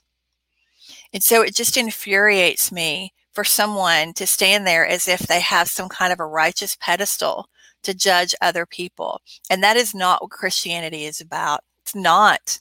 And 1.13 1.21
so 1.23 1.43
it 1.43 1.55
just 1.55 1.77
infuriates 1.77 2.71
me 2.71 3.13
for 3.33 3.43
someone 3.43 4.13
to 4.13 4.25
stand 4.25 4.65
there 4.65 4.85
as 4.85 5.07
if 5.07 5.19
they 5.21 5.41
have 5.41 5.69
some 5.69 5.87
kind 5.87 6.11
of 6.11 6.19
a 6.19 6.25
righteous 6.25 6.75
pedestal 6.79 7.47
to 7.83 7.93
judge 7.93 8.35
other 8.41 8.65
people. 8.65 9.21
And 9.49 9.61
that 9.63 9.77
is 9.77 9.93
not 9.93 10.21
what 10.21 10.31
Christianity 10.31 11.05
is 11.05 11.21
about. 11.21 11.61
It's 11.81 11.95
not. 11.95 12.59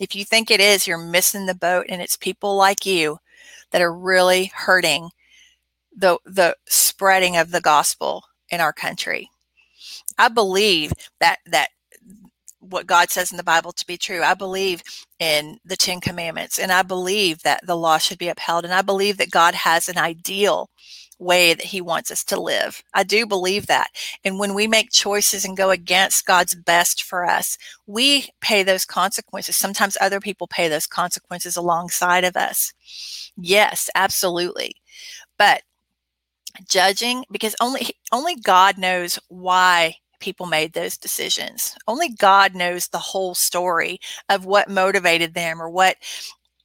If 0.00 0.14
you 0.14 0.24
think 0.24 0.50
it 0.50 0.60
is, 0.60 0.86
you're 0.86 0.98
missing 0.98 1.46
the 1.46 1.54
boat 1.54 1.86
and 1.88 2.02
it's 2.02 2.16
people 2.16 2.56
like 2.56 2.84
you 2.84 3.18
that 3.70 3.82
are 3.82 3.92
really 3.94 4.52
hurting 4.54 5.10
the 5.96 6.18
the 6.24 6.56
spreading 6.66 7.36
of 7.36 7.50
the 7.50 7.60
gospel 7.60 8.24
in 8.50 8.60
our 8.60 8.72
country. 8.72 9.30
I 10.18 10.28
believe 10.28 10.92
that 11.20 11.38
that 11.46 11.68
what 12.60 12.86
God 12.86 13.10
says 13.10 13.32
in 13.32 13.36
the 13.36 13.42
Bible 13.42 13.72
to 13.72 13.86
be 13.86 13.96
true. 13.96 14.22
I 14.22 14.34
believe 14.34 14.82
in 15.18 15.58
the 15.64 15.76
10 15.76 16.00
commandments 16.00 16.58
and 16.60 16.70
I 16.70 16.82
believe 16.82 17.42
that 17.42 17.66
the 17.66 17.76
law 17.76 17.98
should 17.98 18.18
be 18.18 18.28
upheld 18.28 18.64
and 18.64 18.72
I 18.72 18.82
believe 18.82 19.16
that 19.16 19.32
God 19.32 19.54
has 19.54 19.88
an 19.88 19.98
ideal 19.98 20.70
way 21.18 21.54
that 21.54 21.66
he 21.66 21.80
wants 21.80 22.10
us 22.10 22.24
to 22.24 22.40
live. 22.40 22.82
I 22.94 23.04
do 23.04 23.26
believe 23.26 23.66
that. 23.66 23.90
And 24.24 24.38
when 24.38 24.54
we 24.54 24.66
make 24.66 24.90
choices 24.90 25.44
and 25.44 25.56
go 25.56 25.70
against 25.70 26.26
God's 26.26 26.54
best 26.54 27.02
for 27.02 27.24
us, 27.24 27.56
we 27.86 28.28
pay 28.40 28.62
those 28.62 28.84
consequences. 28.84 29.56
Sometimes 29.56 29.96
other 30.00 30.20
people 30.20 30.46
pay 30.46 30.68
those 30.68 30.86
consequences 30.86 31.56
alongside 31.56 32.24
of 32.24 32.36
us. 32.36 32.72
Yes, 33.36 33.88
absolutely. 33.94 34.74
But 35.38 35.62
judging 36.68 37.24
because 37.30 37.54
only 37.60 37.90
only 38.12 38.36
God 38.36 38.78
knows 38.78 39.18
why 39.28 39.96
people 40.20 40.46
made 40.46 40.72
those 40.72 40.96
decisions. 40.96 41.76
Only 41.88 42.10
God 42.10 42.54
knows 42.54 42.88
the 42.88 42.98
whole 42.98 43.34
story 43.34 43.98
of 44.28 44.44
what 44.46 44.70
motivated 44.70 45.34
them 45.34 45.60
or 45.60 45.68
what 45.68 45.96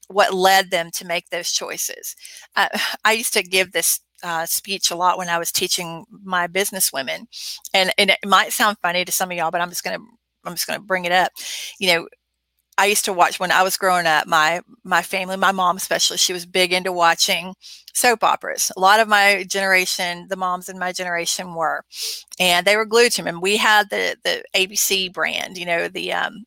what 0.10 0.34
led 0.34 0.72
them 0.72 0.90
to 0.92 1.06
make 1.06 1.30
those 1.30 1.52
choices. 1.52 2.16
Uh, 2.56 2.70
I 3.04 3.14
used 3.14 3.34
to 3.34 3.44
give 3.44 3.72
this 3.72 4.00
uh, 4.24 4.46
speech 4.46 4.90
a 4.90 4.96
lot 4.96 5.18
when 5.18 5.30
I 5.30 5.38
was 5.38 5.52
teaching 5.52 6.06
my 6.24 6.48
business 6.48 6.94
women, 6.94 7.28
and 7.74 7.92
and 7.98 8.12
it 8.12 8.20
might 8.26 8.54
sound 8.54 8.78
funny 8.82 9.06
to 9.06 9.12
some 9.12 9.32
of 9.32 9.38
y'all, 9.38 9.52
but 9.52 9.62
I'm 9.62 9.70
just 9.70 9.84
gonna 9.84 10.00
I'm 10.46 10.54
just 10.54 10.68
gonna 10.68 10.80
bring 10.80 11.06
it 11.06 11.12
up. 11.12 11.32
You 11.80 11.94
know, 11.94 12.08
I 12.78 12.86
used 12.86 13.06
to 13.06 13.14
watch 13.14 13.40
when 13.40 13.52
I 13.52 13.64
was 13.64 13.78
growing 13.78 14.06
up. 14.06 14.28
My 14.28 14.62
my 14.84 15.02
family, 15.02 15.38
my 15.38 15.52
mom 15.52 15.78
especially, 15.78 16.18
she 16.18 16.34
was 16.34 16.46
big 16.46 16.74
into 16.74 16.92
watching 16.92 17.56
soap 17.94 18.24
operas. 18.24 18.72
A 18.78 18.80
lot 18.80 19.00
of 19.00 19.08
my 19.08 19.46
generation, 19.50 20.28
the 20.30 20.36
moms 20.36 20.70
in 20.70 20.78
my 20.80 20.92
generation 20.92 21.56
were, 21.56 21.84
and 22.40 22.66
they 22.66 22.76
were 22.78 22.86
glued 22.86 23.12
to 23.14 23.18
them. 23.24 23.28
And 23.28 23.42
we 23.42 23.58
had 23.58 23.90
the 23.90 24.18
the 24.24 24.44
ABC 24.56 25.12
brand, 25.12 25.58
you 25.58 25.66
know, 25.66 25.88
the 25.88 26.14
um, 26.14 26.46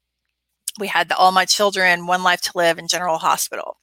we 0.78 0.86
had 0.86 1.08
the 1.08 1.16
All 1.16 1.32
My 1.32 1.44
Children, 1.44 2.06
One 2.06 2.22
Life 2.22 2.40
to 2.42 2.52
Live, 2.54 2.78
and 2.78 2.88
General 2.88 3.18
Hospital. 3.18 3.76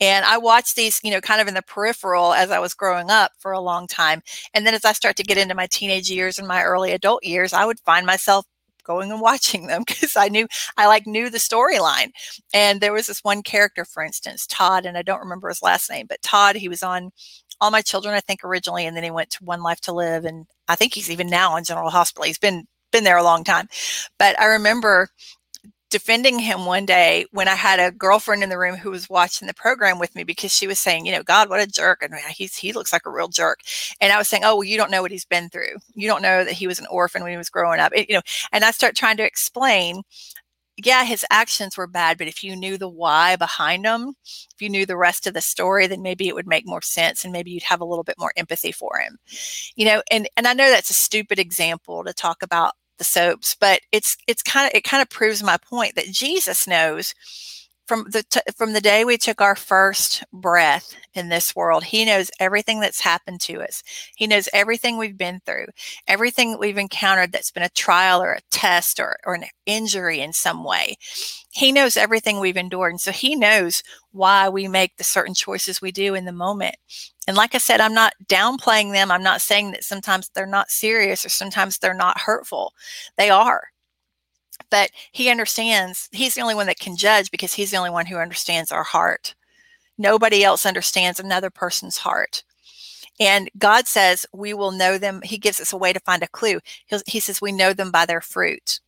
And 0.00 0.24
I 0.24 0.38
watched 0.38 0.76
these, 0.76 1.00
you 1.02 1.10
know, 1.10 1.20
kind 1.20 1.40
of 1.40 1.48
in 1.48 1.54
the 1.54 1.62
peripheral 1.62 2.34
as 2.34 2.50
I 2.50 2.58
was 2.58 2.74
growing 2.74 3.10
up 3.10 3.32
for 3.38 3.52
a 3.52 3.60
long 3.60 3.86
time. 3.86 4.22
And 4.52 4.66
then 4.66 4.74
as 4.74 4.84
I 4.84 4.92
start 4.92 5.16
to 5.16 5.22
get 5.22 5.38
into 5.38 5.54
my 5.54 5.66
teenage 5.66 6.10
years 6.10 6.38
and 6.38 6.48
my 6.48 6.62
early 6.62 6.92
adult 6.92 7.24
years, 7.24 7.52
I 7.52 7.64
would 7.64 7.80
find 7.80 8.04
myself 8.04 8.46
going 8.84 9.10
and 9.10 9.20
watching 9.20 9.66
them 9.66 9.82
because 9.86 10.16
I 10.16 10.28
knew 10.28 10.46
I 10.76 10.86
like 10.86 11.06
knew 11.06 11.30
the 11.30 11.38
storyline. 11.38 12.10
And 12.52 12.80
there 12.80 12.92
was 12.92 13.06
this 13.06 13.20
one 13.24 13.42
character, 13.42 13.84
for 13.84 14.02
instance, 14.02 14.46
Todd, 14.46 14.86
and 14.86 14.96
I 14.96 15.02
don't 15.02 15.20
remember 15.20 15.48
his 15.48 15.62
last 15.62 15.90
name, 15.90 16.06
but 16.08 16.22
Todd, 16.22 16.56
he 16.56 16.68
was 16.68 16.82
on 16.82 17.10
All 17.60 17.70
My 17.70 17.82
Children, 17.82 18.14
I 18.14 18.20
think 18.20 18.44
originally, 18.44 18.86
and 18.86 18.96
then 18.96 19.04
he 19.04 19.10
went 19.10 19.30
to 19.30 19.44
One 19.44 19.62
Life 19.62 19.80
to 19.82 19.92
Live, 19.92 20.24
and 20.24 20.46
I 20.68 20.76
think 20.76 20.94
he's 20.94 21.10
even 21.10 21.28
now 21.28 21.56
in 21.56 21.64
General 21.64 21.90
Hospital. 21.90 22.24
He's 22.24 22.38
been 22.38 22.66
been 22.92 23.04
there 23.04 23.16
a 23.16 23.24
long 23.24 23.44
time. 23.44 23.68
But 24.18 24.38
I 24.40 24.46
remember 24.46 25.08
defending 25.94 26.40
him 26.40 26.66
one 26.66 26.84
day 26.84 27.24
when 27.30 27.46
I 27.46 27.54
had 27.54 27.78
a 27.78 27.92
girlfriend 27.92 28.42
in 28.42 28.48
the 28.48 28.58
room 28.58 28.74
who 28.74 28.90
was 28.90 29.08
watching 29.08 29.46
the 29.46 29.54
program 29.54 30.00
with 30.00 30.12
me 30.16 30.24
because 30.24 30.52
she 30.52 30.66
was 30.66 30.80
saying, 30.80 31.06
you 31.06 31.12
know, 31.12 31.22
God, 31.22 31.48
what 31.48 31.60
a 31.60 31.68
jerk. 31.68 32.02
And 32.02 32.12
he's, 32.30 32.56
he 32.56 32.72
looks 32.72 32.92
like 32.92 33.06
a 33.06 33.12
real 33.12 33.28
jerk. 33.28 33.60
And 34.00 34.12
I 34.12 34.18
was 34.18 34.28
saying, 34.28 34.42
oh, 34.44 34.56
well, 34.56 34.64
you 34.64 34.76
don't 34.76 34.90
know 34.90 35.02
what 35.02 35.12
he's 35.12 35.24
been 35.24 35.50
through. 35.50 35.76
You 35.94 36.08
don't 36.08 36.20
know 36.20 36.42
that 36.42 36.54
he 36.54 36.66
was 36.66 36.80
an 36.80 36.88
orphan 36.90 37.22
when 37.22 37.30
he 37.30 37.36
was 37.36 37.48
growing 37.48 37.78
up, 37.78 37.92
it, 37.94 38.08
you 38.08 38.16
know, 38.16 38.22
and 38.50 38.64
I 38.64 38.72
start 38.72 38.96
trying 38.96 39.18
to 39.18 39.24
explain, 39.24 40.02
yeah, 40.76 41.04
his 41.04 41.24
actions 41.30 41.76
were 41.76 41.86
bad, 41.86 42.18
but 42.18 42.26
if 42.26 42.42
you 42.42 42.56
knew 42.56 42.76
the 42.76 42.88
why 42.88 43.36
behind 43.36 43.84
them, 43.84 44.14
if 44.24 44.60
you 44.60 44.68
knew 44.68 44.86
the 44.86 44.96
rest 44.96 45.28
of 45.28 45.34
the 45.34 45.40
story, 45.40 45.86
then 45.86 46.02
maybe 46.02 46.26
it 46.26 46.34
would 46.34 46.48
make 46.48 46.66
more 46.66 46.82
sense 46.82 47.22
and 47.22 47.32
maybe 47.32 47.52
you'd 47.52 47.62
have 47.62 47.80
a 47.80 47.84
little 47.84 48.02
bit 48.02 48.18
more 48.18 48.32
empathy 48.36 48.72
for 48.72 48.98
him. 48.98 49.18
You 49.76 49.84
know, 49.84 50.02
and 50.10 50.28
and 50.36 50.48
I 50.48 50.54
know 50.54 50.68
that's 50.68 50.90
a 50.90 50.94
stupid 50.94 51.38
example 51.38 52.02
to 52.02 52.12
talk 52.12 52.42
about 52.42 52.74
the 52.98 53.04
soaps, 53.04 53.56
but 53.58 53.80
it's 53.92 54.16
it's 54.26 54.42
kind 54.42 54.66
of 54.66 54.72
it 54.74 54.84
kind 54.84 55.02
of 55.02 55.10
proves 55.10 55.42
my 55.42 55.56
point 55.56 55.94
that 55.96 56.06
Jesus 56.06 56.66
knows 56.66 57.14
from 57.86 58.06
the 58.10 58.22
t- 58.22 58.40
from 58.56 58.72
the 58.72 58.80
day 58.80 59.04
we 59.04 59.18
took 59.18 59.40
our 59.40 59.56
first 59.56 60.24
breath 60.32 60.94
in 61.14 61.28
this 61.28 61.54
world 61.54 61.84
he 61.84 62.04
knows 62.04 62.30
everything 62.40 62.80
that's 62.80 63.00
happened 63.00 63.40
to 63.42 63.62
us. 63.62 63.82
He 64.16 64.26
knows 64.26 64.48
everything 64.52 64.96
we've 64.96 65.16
been 65.16 65.40
through. 65.44 65.66
Everything 66.08 66.52
that 66.52 66.60
we've 66.60 66.78
encountered 66.78 67.32
that's 67.32 67.50
been 67.50 67.62
a 67.62 67.68
trial 67.68 68.22
or 68.22 68.32
a 68.32 68.40
test 68.50 68.98
or, 68.98 69.16
or 69.24 69.34
an 69.34 69.44
injury 69.66 70.20
in 70.20 70.32
some 70.32 70.64
way. 70.64 70.96
He 71.50 71.72
knows 71.72 71.96
everything 71.96 72.40
we've 72.40 72.56
endured 72.56 72.92
and 72.92 73.00
so 73.00 73.12
he 73.12 73.36
knows 73.36 73.82
why 74.12 74.48
we 74.48 74.68
make 74.68 74.96
the 74.96 75.04
certain 75.04 75.34
choices 75.34 75.80
we 75.80 75.92
do 75.92 76.14
in 76.14 76.24
the 76.24 76.32
moment. 76.32 76.76
And 77.26 77.36
like 77.36 77.54
i 77.54 77.58
said 77.58 77.80
i'm 77.80 77.94
not 77.94 78.14
downplaying 78.26 78.92
them. 78.92 79.10
I'm 79.10 79.22
not 79.22 79.40
saying 79.40 79.72
that 79.72 79.84
sometimes 79.84 80.30
they're 80.34 80.46
not 80.46 80.70
serious 80.70 81.24
or 81.24 81.28
sometimes 81.28 81.78
they're 81.78 81.94
not 81.94 82.20
hurtful. 82.20 82.72
They 83.16 83.30
are 83.30 83.62
but 84.70 84.90
he 85.12 85.28
understands 85.28 86.08
he's 86.12 86.34
the 86.34 86.40
only 86.40 86.54
one 86.54 86.66
that 86.66 86.78
can 86.78 86.96
judge 86.96 87.30
because 87.30 87.54
he's 87.54 87.70
the 87.70 87.76
only 87.76 87.90
one 87.90 88.06
who 88.06 88.16
understands 88.16 88.72
our 88.72 88.82
heart. 88.82 89.34
Nobody 89.98 90.42
else 90.44 90.66
understands 90.66 91.20
another 91.20 91.50
person's 91.50 91.98
heart. 91.98 92.42
And 93.20 93.50
god 93.58 93.86
says 93.86 94.26
we 94.32 94.54
will 94.54 94.72
know 94.72 94.98
them 94.98 95.20
he 95.22 95.38
gives 95.38 95.60
us 95.60 95.72
a 95.72 95.76
way 95.76 95.92
to 95.92 96.00
find 96.00 96.22
a 96.22 96.28
clue. 96.28 96.60
He'll, 96.86 97.00
he 97.06 97.20
says 97.20 97.40
we 97.40 97.52
know 97.52 97.72
them 97.72 97.90
by 97.90 98.06
their 98.06 98.20
fruit. 98.20 98.80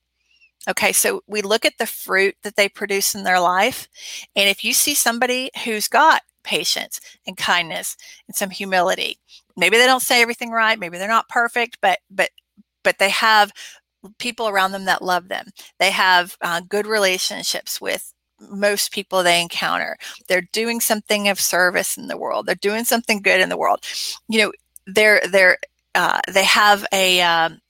Okay 0.68 0.92
so 0.92 1.22
we 1.26 1.42
look 1.42 1.64
at 1.64 1.78
the 1.78 1.86
fruit 1.86 2.34
that 2.42 2.56
they 2.56 2.68
produce 2.68 3.14
in 3.14 3.24
their 3.24 3.40
life 3.40 3.88
and 4.34 4.48
if 4.48 4.64
you 4.64 4.72
see 4.72 4.94
somebody 4.94 5.50
who's 5.64 5.88
got 5.88 6.22
patience 6.42 7.00
and 7.26 7.36
kindness 7.36 7.96
and 8.28 8.36
some 8.36 8.50
humility 8.50 9.18
maybe 9.56 9.76
they 9.76 9.86
don't 9.86 10.00
say 10.00 10.22
everything 10.22 10.50
right 10.50 10.78
maybe 10.78 10.96
they're 10.96 11.08
not 11.08 11.28
perfect 11.28 11.78
but 11.82 11.98
but 12.10 12.30
but 12.84 12.98
they 12.98 13.10
have 13.10 13.52
people 14.18 14.48
around 14.48 14.72
them 14.72 14.84
that 14.86 15.02
love 15.02 15.28
them. 15.28 15.46
They 15.78 15.90
have 15.90 16.36
uh, 16.40 16.62
good 16.68 16.86
relationships 16.86 17.80
with 17.80 18.12
most 18.40 18.92
people 18.92 19.22
they 19.22 19.40
encounter. 19.40 19.96
They're 20.28 20.48
doing 20.52 20.80
something 20.80 21.28
of 21.28 21.40
service 21.40 21.96
in 21.96 22.08
the 22.08 22.18
world. 22.18 22.46
They're 22.46 22.54
doing 22.54 22.84
something 22.84 23.22
good 23.22 23.40
in 23.40 23.48
the 23.48 23.56
world. 23.56 23.84
You 24.28 24.40
know, 24.42 24.52
they're 24.86 25.20
they're 25.30 25.58
uh, 25.94 26.20
they 26.32 26.44
have 26.44 26.86
a 26.92 27.20
um, 27.22 27.60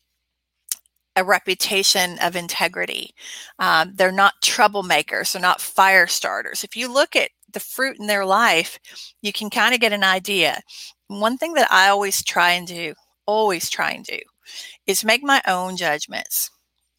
a 1.17 1.25
reputation 1.25 2.19
of 2.21 2.37
integrity. 2.37 3.15
Um, 3.59 3.93
they're 3.95 4.13
not 4.13 4.35
troublemakers. 4.43 5.33
They're 5.33 5.43
not 5.43 5.61
fire 5.61 6.07
starters. 6.07 6.63
If 6.63 6.77
you 6.77 6.93
look 6.93 7.17
at 7.17 7.31
the 7.53 7.61
fruit 7.61 7.97
in 7.99 8.07
their 8.07 8.27
life, 8.27 8.79
you 9.23 9.33
can 9.33 9.49
kind 9.49 9.75
of 9.75 9.81
get 9.81 9.93
an 9.93 10.05
idea. 10.05 10.61
One 11.09 11.39
thing 11.39 11.55
that 11.55 11.73
I 11.73 11.89
always 11.89 12.23
try 12.23 12.51
and 12.51 12.67
do, 12.67 12.95
always 13.27 13.69
try 13.69 13.91
and 13.93 14.05
do, 14.05 14.19
is 14.87 15.05
make 15.05 15.23
my 15.23 15.43
own 15.47 15.77
judgments. 15.77 16.51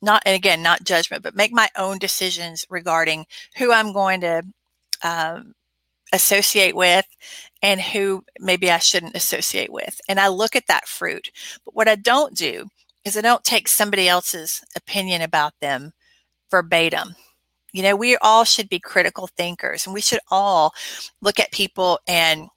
Not, 0.02 0.22
and 0.26 0.36
again, 0.36 0.62
not 0.62 0.84
judgment, 0.84 1.24
but 1.24 1.36
make 1.36 1.52
my 1.52 1.70
own 1.76 1.98
decisions 1.98 2.66
regarding 2.70 3.26
who 3.58 3.72
I'm 3.72 3.94
going 3.94 4.22
to 4.22 4.44
um, 5.04 5.56
associate 6.14 6.76
with 6.76 7.06
and 7.62 7.82
who 7.82 8.24
maybe 8.40 8.70
I 8.70 8.78
shouldn't 8.78 9.16
associate 9.16 9.72
with. 9.72 10.00
And 10.08 10.20
I 10.20 10.28
look 10.28 10.56
at 10.56 10.68
that 10.68 10.88
fruit. 10.88 11.32
But 11.66 11.76
what 11.76 11.88
I 11.88 11.96
don't 11.96 12.36
do 12.36 12.68
is 13.04 13.18
I 13.18 13.22
don't 13.22 13.44
take 13.44 13.68
somebody 13.68 14.08
else's 14.08 14.62
opinion 14.76 15.22
about 15.22 15.54
them 15.62 15.94
verbatim. 16.52 17.16
You 17.74 17.84
know, 17.84 17.96
we 17.96 18.18
all 18.18 18.44
should 18.44 18.70
be 18.70 18.80
critical 18.80 19.28
thinkers 19.28 19.86
and 19.86 19.94
we 19.94 20.02
should 20.02 20.20
all 20.30 20.74
look 21.22 21.40
at 21.40 21.52
people 21.52 22.00
and 22.08 22.48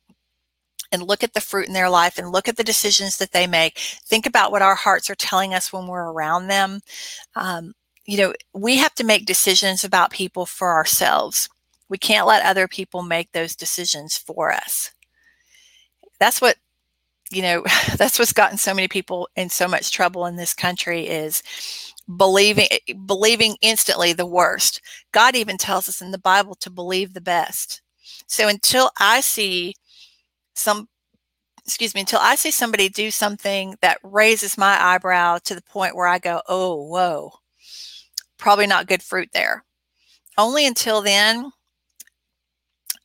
and 0.92 1.02
look 1.02 1.23
at 1.23 1.35
the 1.35 1.40
fruit 1.40 1.66
in 1.66 1.73
their 1.75 1.90
life 1.90 2.18
and 2.18 2.30
look 2.32 2.49
at 2.49 2.56
the 2.56 2.64
decisions 2.64 3.16
that 3.18 3.32
they 3.32 3.47
make. 3.47 3.78
Think 3.78 4.26
about 4.26 4.52
what 4.52 4.62
our 4.62 4.75
hearts 4.75 5.09
are 5.11 5.14
telling 5.14 5.54
us 5.54 5.73
when 5.73 5.87
we're 5.87 6.11
around 6.11 6.49
them. 6.49 6.80
Um, 7.37 7.75
you 8.06 8.18
know, 8.18 8.35
we 8.52 8.76
have 8.78 8.94
to 8.97 9.04
make 9.04 9.26
decisions 9.26 9.85
about 9.85 10.11
people 10.11 10.47
for 10.47 10.73
ourselves. 10.73 11.49
We 11.88 11.99
can't 11.99 12.26
let 12.26 12.44
other 12.44 12.66
people 12.66 13.02
make 13.02 13.32
those 13.32 13.54
decisions 13.54 14.16
for 14.16 14.52
us. 14.52 14.90
That's 16.18 16.40
what, 16.40 16.56
you 17.30 17.42
know, 17.42 17.64
that's 17.97 18.18
what's 18.18 18.32
gotten 18.32 18.59
so 18.59 18.75
many 18.75 18.88
people 18.88 19.28
in 19.37 19.49
so 19.49 19.68
much 19.68 19.92
trouble 19.92 20.26
in 20.26 20.37
this 20.37 20.54
country 20.54 21.06
is 21.06 21.42
believing 22.16 22.66
believing 23.06 23.56
instantly 23.62 24.12
the 24.12 24.26
worst. 24.26 24.80
God 25.12 25.37
even 25.37 25.56
tells 25.56 25.88
us 25.88 26.00
in 26.00 26.11
the 26.11 26.18
Bible 26.18 26.54
to 26.56 26.70
believe 26.70 27.12
the 27.12 27.20
best. 27.20 27.82
So 28.26 28.49
until 28.49 28.90
I 28.99 29.20
see 29.20 29.75
some 30.60 30.88
excuse 31.66 31.94
me, 31.94 32.02
until 32.02 32.20
I 32.20 32.36
see 32.36 32.50
somebody 32.52 32.88
do 32.88 33.10
something 33.10 33.76
that 33.82 33.98
raises 34.02 34.58
my 34.58 34.82
eyebrow 34.82 35.38
to 35.44 35.54
the 35.54 35.62
point 35.62 35.96
where 35.96 36.08
I 36.08 36.18
go, 36.18 36.42
"Oh, 36.48 36.76
whoa." 36.88 37.32
Probably 38.38 38.66
not 38.66 38.86
good 38.88 39.02
fruit 39.02 39.30
there. 39.32 39.64
Only 40.38 40.66
until 40.66 41.02
then 41.02 41.52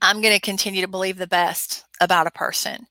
I'm 0.02 0.22
going 0.22 0.34
to 0.34 0.40
continue 0.40 0.82
to 0.82 0.88
believe 0.88 1.18
the 1.18 1.28
best 1.28 1.85
about 2.02 2.28
a 2.28 2.32
person. 2.32 2.88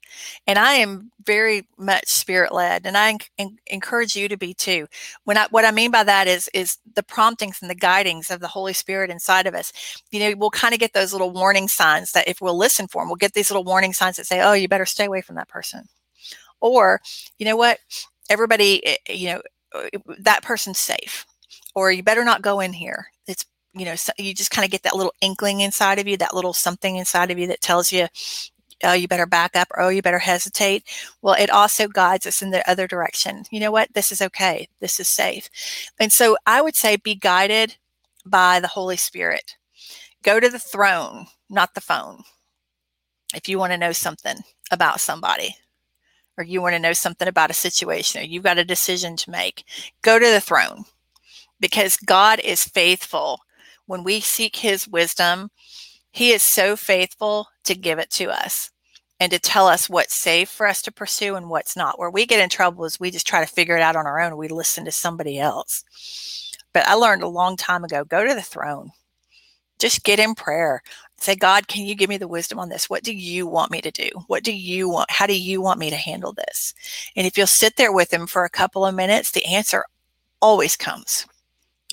And 0.46 0.58
I 0.58 0.74
am 0.74 1.10
very 1.24 1.66
much 1.78 2.08
spirit 2.08 2.52
led 2.52 2.86
and 2.86 2.96
I 2.96 3.16
en- 3.38 3.58
encourage 3.66 4.16
you 4.16 4.28
to 4.28 4.36
be 4.36 4.54
too. 4.54 4.86
When 5.24 5.36
I 5.38 5.46
what 5.50 5.64
I 5.64 5.70
mean 5.70 5.90
by 5.90 6.04
that 6.04 6.26
is 6.26 6.48
is 6.54 6.78
the 6.94 7.02
promptings 7.02 7.58
and 7.60 7.70
the 7.70 7.74
guidings 7.74 8.30
of 8.30 8.40
the 8.40 8.48
Holy 8.48 8.72
Spirit 8.72 9.10
inside 9.10 9.46
of 9.46 9.54
us. 9.54 9.72
You 10.10 10.20
know, 10.20 10.34
we'll 10.36 10.50
kind 10.50 10.74
of 10.74 10.80
get 10.80 10.92
those 10.92 11.12
little 11.12 11.30
warning 11.32 11.68
signs 11.68 12.12
that 12.12 12.28
if 12.28 12.40
we'll 12.40 12.56
listen 12.56 12.88
for 12.88 13.02
them, 13.02 13.08
we'll 13.08 13.16
get 13.16 13.34
these 13.34 13.50
little 13.50 13.64
warning 13.64 13.92
signs 13.92 14.16
that 14.16 14.26
say, 14.26 14.40
"Oh, 14.40 14.52
you 14.52 14.68
better 14.68 14.86
stay 14.86 15.04
away 15.06 15.20
from 15.22 15.36
that 15.36 15.48
person." 15.48 15.88
Or, 16.60 17.00
you 17.38 17.46
know 17.46 17.56
what? 17.56 17.78
Everybody, 18.30 18.86
eh, 18.86 18.96
you 19.08 19.32
know, 19.32 19.42
uh, 19.74 19.88
that 20.20 20.42
person's 20.42 20.78
safe. 20.78 21.26
Or 21.74 21.92
you 21.92 22.02
better 22.02 22.24
not 22.24 22.42
go 22.42 22.60
in 22.60 22.72
here. 22.72 23.06
It's 23.26 23.44
you 23.74 23.84
know, 23.84 23.96
so 23.96 24.12
you 24.18 24.32
just 24.34 24.52
kind 24.52 24.64
of 24.64 24.70
get 24.70 24.84
that 24.84 24.94
little 24.96 25.14
inkling 25.20 25.60
inside 25.60 25.98
of 25.98 26.06
you, 26.06 26.16
that 26.18 26.34
little 26.34 26.52
something 26.52 26.96
inside 26.96 27.30
of 27.32 27.38
you 27.38 27.48
that 27.48 27.60
tells 27.60 27.90
you, 27.92 28.06
oh, 28.84 28.92
you 28.92 29.08
better 29.08 29.26
back 29.26 29.56
up 29.56 29.68
or 29.72 29.82
oh, 29.82 29.88
you 29.88 30.02
better 30.02 30.18
hesitate. 30.18 30.84
Well, 31.22 31.34
it 31.34 31.50
also 31.50 31.88
guides 31.88 32.26
us 32.26 32.42
in 32.42 32.50
the 32.50 32.68
other 32.68 32.86
direction. 32.86 33.44
You 33.50 33.60
know 33.60 33.72
what? 33.72 33.92
This 33.94 34.12
is 34.12 34.22
okay. 34.22 34.68
This 34.80 35.00
is 35.00 35.08
safe. 35.08 35.48
And 35.98 36.12
so 36.12 36.36
I 36.46 36.60
would 36.60 36.76
say 36.76 36.96
be 36.96 37.14
guided 37.14 37.76
by 38.26 38.60
the 38.60 38.68
Holy 38.68 38.96
Spirit. 38.96 39.56
Go 40.22 40.40
to 40.40 40.48
the 40.48 40.58
throne, 40.58 41.26
not 41.50 41.74
the 41.74 41.80
phone. 41.80 42.22
If 43.34 43.48
you 43.48 43.58
want 43.58 43.72
to 43.72 43.78
know 43.78 43.92
something 43.92 44.36
about 44.70 45.00
somebody, 45.00 45.56
or 46.36 46.44
you 46.44 46.60
want 46.60 46.74
to 46.74 46.80
know 46.80 46.92
something 46.92 47.28
about 47.28 47.50
a 47.50 47.54
situation, 47.54 48.20
or 48.20 48.24
you've 48.24 48.42
got 48.42 48.58
a 48.58 48.64
decision 48.64 49.16
to 49.16 49.30
make, 49.30 49.64
go 50.02 50.18
to 50.18 50.30
the 50.30 50.40
throne 50.40 50.84
because 51.60 51.96
God 51.96 52.40
is 52.40 52.64
faithful 52.64 53.40
when 53.86 54.04
we 54.04 54.20
seek 54.20 54.56
his 54.56 54.88
wisdom, 54.88 55.50
he 56.10 56.30
is 56.30 56.42
so 56.42 56.76
faithful 56.76 57.48
to 57.64 57.74
give 57.74 57.98
it 57.98 58.10
to 58.10 58.30
us 58.30 58.70
and 59.24 59.30
to 59.32 59.38
tell 59.38 59.66
us 59.66 59.88
what's 59.88 60.14
safe 60.14 60.50
for 60.50 60.66
us 60.66 60.82
to 60.82 60.92
pursue 60.92 61.34
and 61.34 61.48
what's 61.48 61.78
not. 61.78 61.98
Where 61.98 62.10
we 62.10 62.26
get 62.26 62.40
in 62.40 62.50
trouble 62.50 62.84
is 62.84 63.00
we 63.00 63.10
just 63.10 63.26
try 63.26 63.40
to 63.42 63.50
figure 63.50 63.74
it 63.74 63.80
out 63.80 63.96
on 63.96 64.06
our 64.06 64.20
own. 64.20 64.36
We 64.36 64.48
listen 64.48 64.84
to 64.84 64.92
somebody 64.92 65.38
else. 65.38 65.82
But 66.74 66.86
I 66.86 66.92
learned 66.92 67.22
a 67.22 67.28
long 67.28 67.56
time 67.56 67.84
ago 67.84 68.04
go 68.04 68.26
to 68.26 68.34
the 68.34 68.42
throne, 68.42 68.90
just 69.78 70.04
get 70.04 70.18
in 70.18 70.34
prayer. 70.34 70.82
Say, 71.16 71.36
God, 71.36 71.68
can 71.68 71.86
you 71.86 71.94
give 71.94 72.10
me 72.10 72.18
the 72.18 72.28
wisdom 72.28 72.58
on 72.58 72.68
this? 72.68 72.90
What 72.90 73.02
do 73.02 73.14
you 73.14 73.46
want 73.46 73.70
me 73.70 73.80
to 73.80 73.90
do? 73.90 74.10
What 74.26 74.44
do 74.44 74.52
you 74.52 74.90
want? 74.90 75.10
How 75.10 75.26
do 75.26 75.40
you 75.40 75.62
want 75.62 75.78
me 75.78 75.88
to 75.88 75.96
handle 75.96 76.34
this? 76.34 76.74
And 77.16 77.26
if 77.26 77.38
you'll 77.38 77.46
sit 77.46 77.76
there 77.78 77.92
with 77.92 78.12
him 78.12 78.26
for 78.26 78.44
a 78.44 78.50
couple 78.50 78.84
of 78.84 78.94
minutes, 78.94 79.30
the 79.30 79.46
answer 79.46 79.86
always 80.42 80.76
comes. 80.76 81.26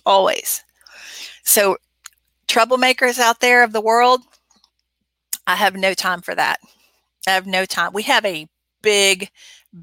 Always. 0.06 0.66
So, 1.46 1.78
troublemakers 2.50 3.20
out 3.20 3.40
there 3.40 3.64
of 3.64 3.72
the 3.72 3.80
world, 3.80 4.20
I 5.48 5.56
have 5.56 5.76
no 5.76 5.94
time 5.94 6.20
for 6.20 6.36
that. 6.36 6.60
I 7.28 7.32
have 7.32 7.46
no 7.46 7.66
time. 7.66 7.92
We 7.94 8.04
have 8.04 8.26
a 8.26 8.48
big, 8.82 9.30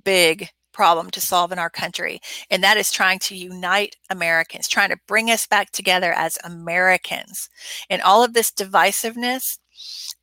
big 0.04 0.50
problem 0.72 1.10
to 1.10 1.20
solve 1.20 1.52
in 1.52 1.58
our 1.58 1.70
country, 1.70 2.20
and 2.50 2.62
that 2.62 2.76
is 2.76 2.92
trying 2.92 3.18
to 3.20 3.36
unite 3.36 3.96
Americans, 4.10 4.68
trying 4.68 4.90
to 4.90 4.98
bring 5.06 5.30
us 5.30 5.46
back 5.46 5.70
together 5.70 6.12
as 6.12 6.38
Americans. 6.44 7.48
And 7.90 8.02
all 8.02 8.22
of 8.22 8.32
this 8.34 8.50
divisiveness, 8.50 9.58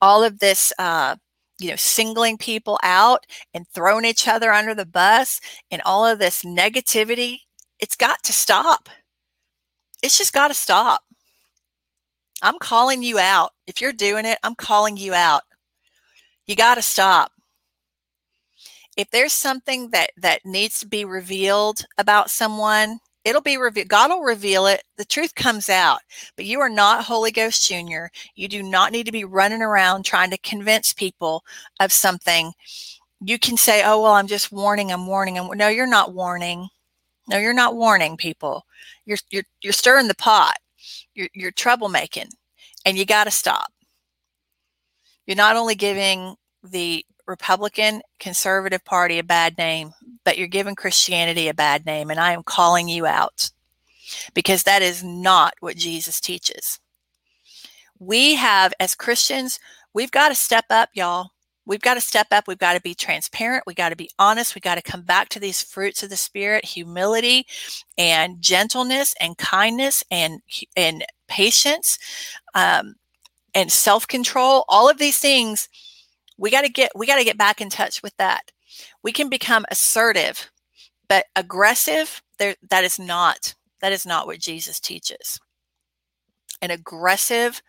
all 0.02 0.24
of 0.24 0.40
this, 0.40 0.72
uh, 0.80 1.16
you 1.60 1.70
know, 1.70 1.76
singling 1.76 2.38
people 2.38 2.80
out 2.84 3.26
and 3.54 3.66
throwing 3.74 4.06
each 4.06 4.28
other 4.28 4.52
under 4.52 4.74
the 4.74 4.86
bus, 4.86 5.40
and 5.72 5.82
all 5.84 6.06
of 6.06 6.20
this 6.20 6.44
negativity, 6.44 7.40
it's 7.80 7.96
got 7.96 8.24
to 8.24 8.34
stop 8.34 8.90
it's 10.06 10.18
just 10.20 10.34
got 10.34 10.50
to 10.50 10.54
stop. 10.54 11.02
I'm 12.44 12.60
calling 12.60 13.02
you 13.02 13.18
out. 13.18 13.54
If 13.66 13.82
you're 13.82 13.92
doing 13.92 14.26
it, 14.26 14.38
I'm 14.44 14.54
calling 14.54 14.98
you 14.98 15.16
out. 15.16 15.42
You 16.48 16.56
got 16.56 16.76
to 16.76 16.82
stop. 16.82 17.32
If 18.98 19.10
there's 19.12 19.34
something 19.34 19.90
that 19.92 20.12
that 20.18 20.46
needs 20.46 20.80
to 20.80 20.88
be 20.88 21.04
revealed 21.06 21.86
about 21.98 22.30
someone, 22.30 23.00
it'll 23.26 23.42
be 23.42 23.58
revealed. 23.58 23.90
God 23.90 24.10
will 24.12 24.22
reveal 24.22 24.68
it. 24.68 24.84
The 24.98 25.06
truth 25.06 25.36
comes 25.36 25.70
out. 25.70 26.00
But 26.38 26.46
you 26.46 26.62
are 26.62 26.70
not 26.70 27.04
Holy 27.06 27.32
Ghost 27.32 27.68
Junior. 27.68 28.10
You 28.36 28.48
do 28.48 28.64
not 28.64 28.92
need 28.92 29.06
to 29.08 29.12
be 29.12 29.26
running 29.26 29.62
around 29.62 30.04
trying 30.06 30.30
to 30.32 30.38
convince 30.38 30.94
people 30.94 31.44
of 31.80 31.92
something. 31.92 32.54
You 33.22 33.40
can 33.40 33.58
say, 33.58 33.84
"Oh, 33.84 34.02
well, 34.04 34.14
I'm 34.14 34.28
just 34.28 34.52
warning. 34.52 34.92
I'm 34.92 35.08
warning." 35.08 35.38
And 35.38 35.50
no, 35.58 35.68
you're 35.68 35.88
not 35.88 36.14
warning. 36.14 36.70
No, 37.28 37.38
you're 37.38 37.54
not 37.54 37.76
warning 37.76 38.18
people. 38.18 38.66
You're 39.06 39.18
you're 39.32 39.44
you're 39.62 39.74
stirring 39.74 40.08
the 40.08 40.16
pot. 40.16 40.58
You're 41.16 41.30
you're 41.34 41.52
troublemaking, 41.54 42.30
and 42.86 42.98
you 42.98 43.06
got 43.06 43.26
to 43.26 43.32
stop. 43.32 43.72
You're 45.26 45.36
not 45.36 45.56
only 45.56 45.76
giving 45.76 46.36
the 46.64 47.06
Republican 47.28 48.02
Conservative 48.20 48.84
Party 48.86 49.20
a 49.20 49.24
bad 49.24 49.58
name, 49.58 49.92
but 50.24 50.38
you're 50.38 50.48
giving 50.48 50.76
Christianity 50.76 51.48
a 51.48 51.54
bad 51.54 51.86
name, 51.86 52.10
and 52.10 52.20
I 52.20 52.34
am 52.34 52.44
calling 52.44 52.88
you 52.88 53.06
out 53.06 53.50
because 54.34 54.64
that 54.64 54.82
is 54.82 55.04
not 55.04 55.54
what 55.60 55.78
Jesus 55.78 56.20
teaches. 56.20 56.80
We 57.98 58.36
have, 58.36 58.74
as 58.80 58.94
Christians, 58.94 59.60
we've 59.94 60.12
got 60.12 60.30
to 60.30 60.36
step 60.36 60.66
up, 60.70 60.90
y'all 60.94 61.32
we've 61.66 61.82
got 61.82 61.96
to 61.96 62.02
step 62.02 62.28
up. 62.32 62.48
We've 62.48 62.58
got 62.58 62.74
to 62.74 62.82
be 62.82 62.96
transparent. 62.96 63.64
We've 63.66 63.76
got 63.76 63.90
to 63.90 63.96
be 63.96 64.10
honest. 64.20 64.56
We've 64.56 64.62
got 64.62 64.76
to 64.76 64.82
come 64.82 65.02
back 65.02 65.30
to 65.30 65.40
these 65.40 65.62
fruits 65.62 66.04
of 66.04 66.10
the 66.10 66.18
spirit, 66.18 66.66
humility 66.66 67.46
and 67.98 68.42
gentleness 68.42 69.14
and 69.20 69.38
kindness 69.38 70.04
and, 70.12 70.42
and 70.76 71.06
patience 71.28 71.98
um, 72.54 72.96
and 73.56 73.72
self-control. 73.72 74.66
All 74.68 74.90
of 74.90 75.00
these 75.00 75.18
things, 75.18 75.68
we 76.38 76.52
got 76.52 76.62
to 76.62 76.70
get, 76.70 76.92
we 76.96 77.08
got 77.08 77.18
to 77.18 77.24
get 77.24 77.38
back 77.38 77.62
in 77.62 77.70
touch 77.70 78.04
with 78.04 78.16
that. 78.18 78.52
We 79.02 79.12
can 79.12 79.30
become 79.30 79.66
assertive, 79.72 80.52
but 81.08 81.26
aggressive, 81.36 82.22
there, 82.38 82.56
that 82.70 82.84
is 82.84 83.00
not, 83.00 83.56
that 83.82 83.94
is 83.94 84.06
not 84.06 84.28
what 84.28 84.40
Jesus 84.40 84.80
teaches. 84.80 85.40
An 86.62 86.70
aggressive 86.70 87.62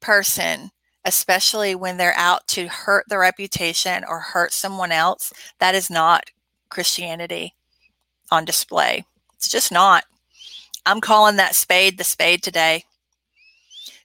person 0.00 0.70
especially 1.08 1.74
when 1.74 1.96
they're 1.96 2.16
out 2.16 2.46
to 2.46 2.68
hurt 2.68 3.04
the 3.08 3.18
reputation 3.18 4.04
or 4.06 4.20
hurt 4.20 4.52
someone 4.52 4.92
else, 4.92 5.32
that 5.58 5.74
is 5.74 5.88
not 5.88 6.24
Christianity 6.68 7.54
on 8.30 8.44
display. 8.44 9.04
It's 9.34 9.48
just 9.48 9.72
not. 9.72 10.04
I'm 10.84 11.00
calling 11.00 11.36
that 11.36 11.54
spade 11.54 11.96
the 11.96 12.04
spade 12.04 12.42
today. 12.42 12.84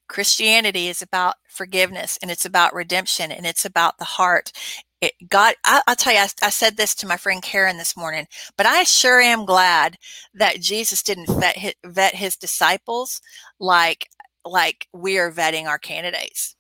Christianity 0.08 0.88
is 0.88 1.02
about 1.02 1.36
forgiveness 1.48 2.20
and 2.22 2.30
it's 2.30 2.46
about 2.46 2.74
redemption 2.74 3.32
and 3.32 3.46
it's 3.46 3.66
about 3.66 3.98
the 3.98 4.06
heart. 4.06 4.52
It, 5.02 5.14
God, 5.28 5.56
I, 5.66 5.82
will 5.88 5.96
tell 5.96 6.14
you, 6.14 6.20
I, 6.20 6.30
I, 6.42 6.50
said 6.50 6.78
this 6.78 6.96
to 6.96 7.08
my 7.08 7.18
friend 7.18 7.42
Karen 7.42 7.78
this 7.78 7.98
morning, 7.98 8.28
but 8.58 8.66
I 8.66 8.84
sure 8.84 9.20
am 9.20 9.46
glad 9.46 9.98
that 10.34 10.62
Jesus 10.62 11.04
didn't 11.04 11.28
vet 11.28 11.58
his, 11.58 11.74
vet 11.86 12.16
his 12.16 12.38
disciples 12.38 13.22
like 13.60 14.08
like 14.46 14.88
we 14.94 15.18
are 15.18 15.32
vetting 15.32 15.68
our 15.68 15.78
candidates 15.78 16.56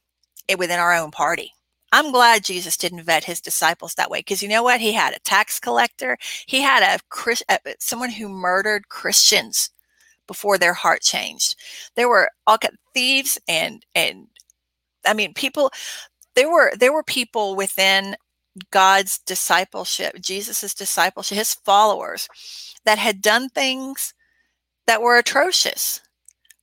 eh, 0.49 0.55
within 0.55 0.79
our 0.79 0.93
own 0.93 1.11
party. 1.11 1.53
I'm 1.91 2.11
glad 2.11 2.43
Jesus 2.43 2.75
didn't 2.75 3.03
vet 3.03 3.25
his 3.25 3.39
disciples 3.39 3.93
that 3.95 4.09
way 4.09 4.19
because 4.19 4.41
you 4.41 4.49
know 4.49 4.63
what? 4.63 4.81
He 4.81 4.93
had 4.93 5.13
a 5.13 5.19
tax 5.19 5.59
collector. 5.59 6.17
He 6.47 6.61
had 6.61 6.81
a, 6.81 7.25
a 7.49 7.59
someone 7.79 8.09
who 8.09 8.27
murdered 8.27 8.89
Christians 8.89 9.69
before 10.33 10.57
their 10.57 10.73
heart 10.73 11.03
changed. 11.03 11.55
There 11.95 12.09
were 12.09 12.27
all 12.47 12.57
thieves 12.95 13.37
and 13.47 13.85
and 13.93 14.27
I 15.05 15.13
mean 15.13 15.35
people. 15.35 15.71
There 16.35 16.49
were 16.49 16.73
there 16.75 16.91
were 16.91 17.03
people 17.03 17.55
within 17.55 18.15
God's 18.71 19.19
discipleship, 19.19 20.15
Jesus's 20.19 20.73
discipleship, 20.73 21.37
his 21.37 21.53
followers 21.53 22.27
that 22.83 22.97
had 22.97 23.21
done 23.21 23.49
things 23.49 24.15
that 24.87 25.03
were 25.03 25.17
atrocious 25.17 26.01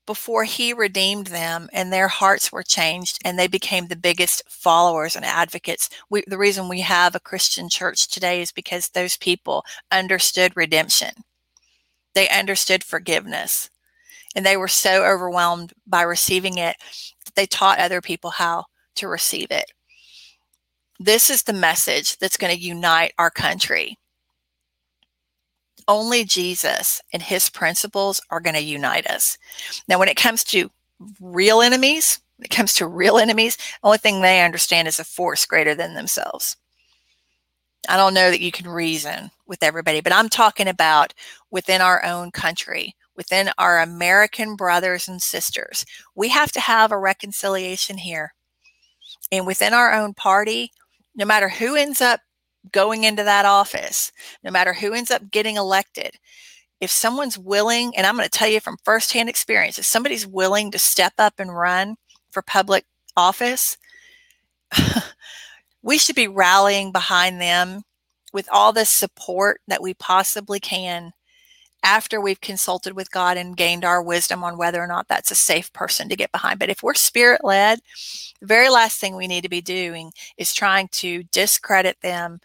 before 0.04 0.42
he 0.42 0.72
redeemed 0.72 1.28
them 1.28 1.68
and 1.72 1.92
their 1.92 2.08
hearts 2.08 2.50
were 2.50 2.64
changed 2.64 3.18
and 3.24 3.38
they 3.38 3.46
became 3.46 3.86
the 3.86 3.94
biggest 3.94 4.42
followers 4.48 5.14
and 5.14 5.24
advocates. 5.24 5.88
We, 6.10 6.24
the 6.26 6.38
reason 6.38 6.68
we 6.68 6.80
have 6.80 7.14
a 7.14 7.20
Christian 7.20 7.68
church 7.68 8.08
today 8.08 8.42
is 8.42 8.50
because 8.50 8.88
those 8.88 9.16
people 9.16 9.62
understood 9.92 10.56
redemption. 10.56 11.10
They 12.14 12.28
understood 12.28 12.84
forgiveness 12.84 13.70
and 14.34 14.46
they 14.46 14.56
were 14.56 14.68
so 14.68 15.04
overwhelmed 15.04 15.72
by 15.86 16.02
receiving 16.02 16.58
it 16.58 16.76
that 17.24 17.34
they 17.34 17.46
taught 17.46 17.78
other 17.78 18.00
people 18.00 18.30
how 18.30 18.64
to 18.96 19.08
receive 19.08 19.50
it. 19.50 19.72
This 20.98 21.30
is 21.30 21.42
the 21.42 21.52
message 21.52 22.18
that's 22.18 22.36
going 22.36 22.54
to 22.54 22.60
unite 22.60 23.12
our 23.18 23.30
country. 23.30 23.96
Only 25.88 26.24
Jesus 26.24 27.00
and 27.12 27.22
his 27.22 27.50
principles 27.50 28.20
are 28.30 28.40
going 28.40 28.54
to 28.54 28.60
unite 28.60 29.06
us. 29.06 29.38
Now, 29.88 29.98
when 29.98 30.08
it 30.08 30.16
comes 30.16 30.44
to 30.44 30.70
real 31.20 31.62
enemies, 31.62 32.20
it 32.38 32.50
comes 32.50 32.74
to 32.74 32.86
real 32.86 33.18
enemies, 33.18 33.56
the 33.56 33.62
only 33.82 33.98
thing 33.98 34.20
they 34.20 34.42
understand 34.42 34.88
is 34.88 35.00
a 35.00 35.04
force 35.04 35.46
greater 35.46 35.74
than 35.74 35.94
themselves. 35.94 36.56
I 37.88 37.96
don't 37.96 38.14
know 38.14 38.30
that 38.30 38.40
you 38.40 38.52
can 38.52 38.68
reason 38.68 39.30
with 39.46 39.62
everybody, 39.62 40.00
but 40.00 40.12
I'm 40.12 40.28
talking 40.28 40.68
about 40.68 41.14
within 41.50 41.80
our 41.80 42.04
own 42.04 42.30
country, 42.30 42.94
within 43.16 43.50
our 43.58 43.80
American 43.80 44.54
brothers 44.54 45.08
and 45.08 45.20
sisters. 45.20 45.84
We 46.14 46.28
have 46.28 46.52
to 46.52 46.60
have 46.60 46.92
a 46.92 46.98
reconciliation 46.98 47.98
here. 47.98 48.34
And 49.32 49.46
within 49.46 49.74
our 49.74 49.94
own 49.94 50.14
party, 50.14 50.72
no 51.14 51.24
matter 51.24 51.48
who 51.48 51.74
ends 51.74 52.00
up 52.00 52.20
going 52.72 53.04
into 53.04 53.24
that 53.24 53.46
office, 53.46 54.12
no 54.44 54.50
matter 54.50 54.72
who 54.72 54.92
ends 54.92 55.10
up 55.10 55.30
getting 55.30 55.56
elected, 55.56 56.18
if 56.80 56.90
someone's 56.90 57.38
willing, 57.38 57.94
and 57.96 58.06
I'm 58.06 58.16
going 58.16 58.28
to 58.28 58.30
tell 58.30 58.48
you 58.48 58.60
from 58.60 58.78
firsthand 58.84 59.28
experience, 59.28 59.78
if 59.78 59.84
somebody's 59.84 60.26
willing 60.26 60.70
to 60.70 60.78
step 60.78 61.12
up 61.18 61.34
and 61.38 61.54
run 61.54 61.96
for 62.30 62.42
public 62.42 62.86
office, 63.16 63.76
we 65.82 65.98
should 65.98 66.16
be 66.16 66.28
rallying 66.28 66.92
behind 66.92 67.40
them 67.40 67.82
with 68.32 68.48
all 68.52 68.72
the 68.72 68.84
support 68.84 69.60
that 69.66 69.82
we 69.82 69.94
possibly 69.94 70.60
can 70.60 71.12
after 71.82 72.20
we've 72.20 72.40
consulted 72.40 72.94
with 72.94 73.10
God 73.10 73.36
and 73.36 73.56
gained 73.56 73.84
our 73.84 74.02
wisdom 74.02 74.44
on 74.44 74.58
whether 74.58 74.82
or 74.82 74.86
not 74.86 75.08
that's 75.08 75.30
a 75.30 75.36
safe 75.36 75.72
person 75.72 76.08
to 76.08 76.16
get 76.16 76.30
behind. 76.32 76.58
But 76.58 76.68
if 76.68 76.82
we're 76.82 76.94
spirit 76.94 77.42
led, 77.42 77.80
the 78.40 78.46
very 78.46 78.68
last 78.68 79.00
thing 79.00 79.16
we 79.16 79.26
need 79.26 79.42
to 79.42 79.48
be 79.48 79.62
doing 79.62 80.12
is 80.36 80.52
trying 80.52 80.88
to 80.92 81.22
discredit 81.24 81.96
them, 82.02 82.40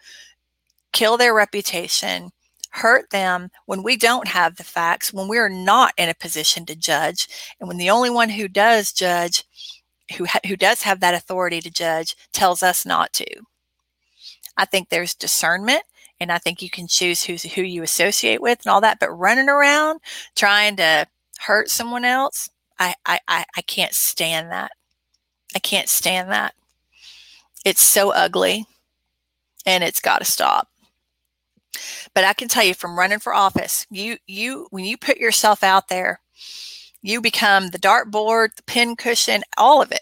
kill 0.92 1.18
their 1.18 1.34
reputation, 1.34 2.30
hurt 2.70 3.10
them 3.10 3.50
when 3.66 3.82
we 3.82 3.96
don't 3.96 4.28
have 4.28 4.56
the 4.56 4.64
facts, 4.64 5.12
when 5.12 5.28
we're 5.28 5.48
not 5.48 5.92
in 5.96 6.08
a 6.08 6.14
position 6.14 6.64
to 6.66 6.76
judge, 6.76 7.28
and 7.60 7.68
when 7.68 7.78
the 7.78 7.90
only 7.90 8.10
one 8.10 8.30
who 8.30 8.48
does 8.48 8.92
judge, 8.92 9.44
who, 10.16 10.26
ha- 10.26 10.40
who 10.46 10.56
does 10.56 10.82
have 10.82 11.00
that 11.00 11.14
authority 11.14 11.60
to 11.60 11.70
judge, 11.70 12.16
tells 12.32 12.62
us 12.62 12.86
not 12.86 13.12
to. 13.14 13.26
I 14.56 14.64
think 14.64 14.88
there's 14.88 15.14
discernment 15.14 15.82
and 16.20 16.32
I 16.32 16.38
think 16.38 16.62
you 16.62 16.70
can 16.70 16.86
choose 16.86 17.24
who's 17.24 17.42
who 17.42 17.62
you 17.62 17.82
associate 17.82 18.40
with 18.40 18.60
and 18.64 18.72
all 18.72 18.80
that. 18.80 18.98
But 18.98 19.10
running 19.10 19.48
around 19.48 20.00
trying 20.34 20.76
to 20.76 21.06
hurt 21.40 21.68
someone 21.68 22.04
else, 22.04 22.48
I 22.78 22.94
I 23.04 23.20
I 23.28 23.62
can't 23.62 23.94
stand 23.94 24.50
that. 24.50 24.72
I 25.54 25.58
can't 25.58 25.88
stand 25.88 26.30
that. 26.30 26.54
It's 27.64 27.82
so 27.82 28.10
ugly, 28.10 28.66
and 29.66 29.84
it's 29.84 30.00
got 30.00 30.18
to 30.18 30.24
stop. 30.24 30.68
But 32.14 32.24
I 32.24 32.32
can 32.32 32.48
tell 32.48 32.64
you 32.64 32.74
from 32.74 32.98
running 32.98 33.18
for 33.18 33.34
office, 33.34 33.86
you 33.90 34.16
you 34.26 34.68
when 34.70 34.84
you 34.84 34.96
put 34.96 35.18
yourself 35.18 35.62
out 35.62 35.88
there, 35.88 36.20
you 37.06 37.20
become 37.20 37.68
the 37.68 37.78
dartboard, 37.78 38.56
the 38.56 38.62
pin 38.64 38.96
cushion, 38.96 39.42
all 39.56 39.82
of 39.82 39.92
it. 39.92 40.00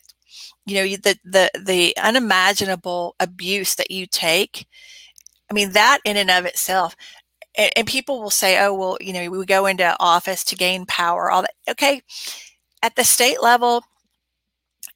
You 0.67 0.75
know, 0.77 0.97
the 0.97 1.19
the 1.25 1.51
the 1.59 1.97
unimaginable 1.99 3.15
abuse 3.21 3.75
that 3.77 3.91
you 3.91 4.07
take 4.07 4.67
I 5.51 5.55
mean, 5.55 5.73
that 5.73 5.99
in 6.05 6.17
and 6.17 6.31
of 6.31 6.47
itself, 6.47 6.97
and, 7.57 7.71
and 7.77 7.87
people 7.87 8.23
will 8.23 8.31
say, 8.31 8.65
oh, 8.65 8.75
well, 8.75 8.99
you 9.01 9.13
know, 9.13 9.31
we 9.31 9.45
go 9.47 9.67
into 9.67 9.97
office 10.01 10.45
to 10.45 10.57
gain 10.57 10.87
power, 10.87 11.31
all 11.31 11.43
that. 11.43 11.55
Okay. 11.71 12.03
At 12.83 12.97
the 12.97 13.05
state 13.05 13.43
level, 13.43 13.85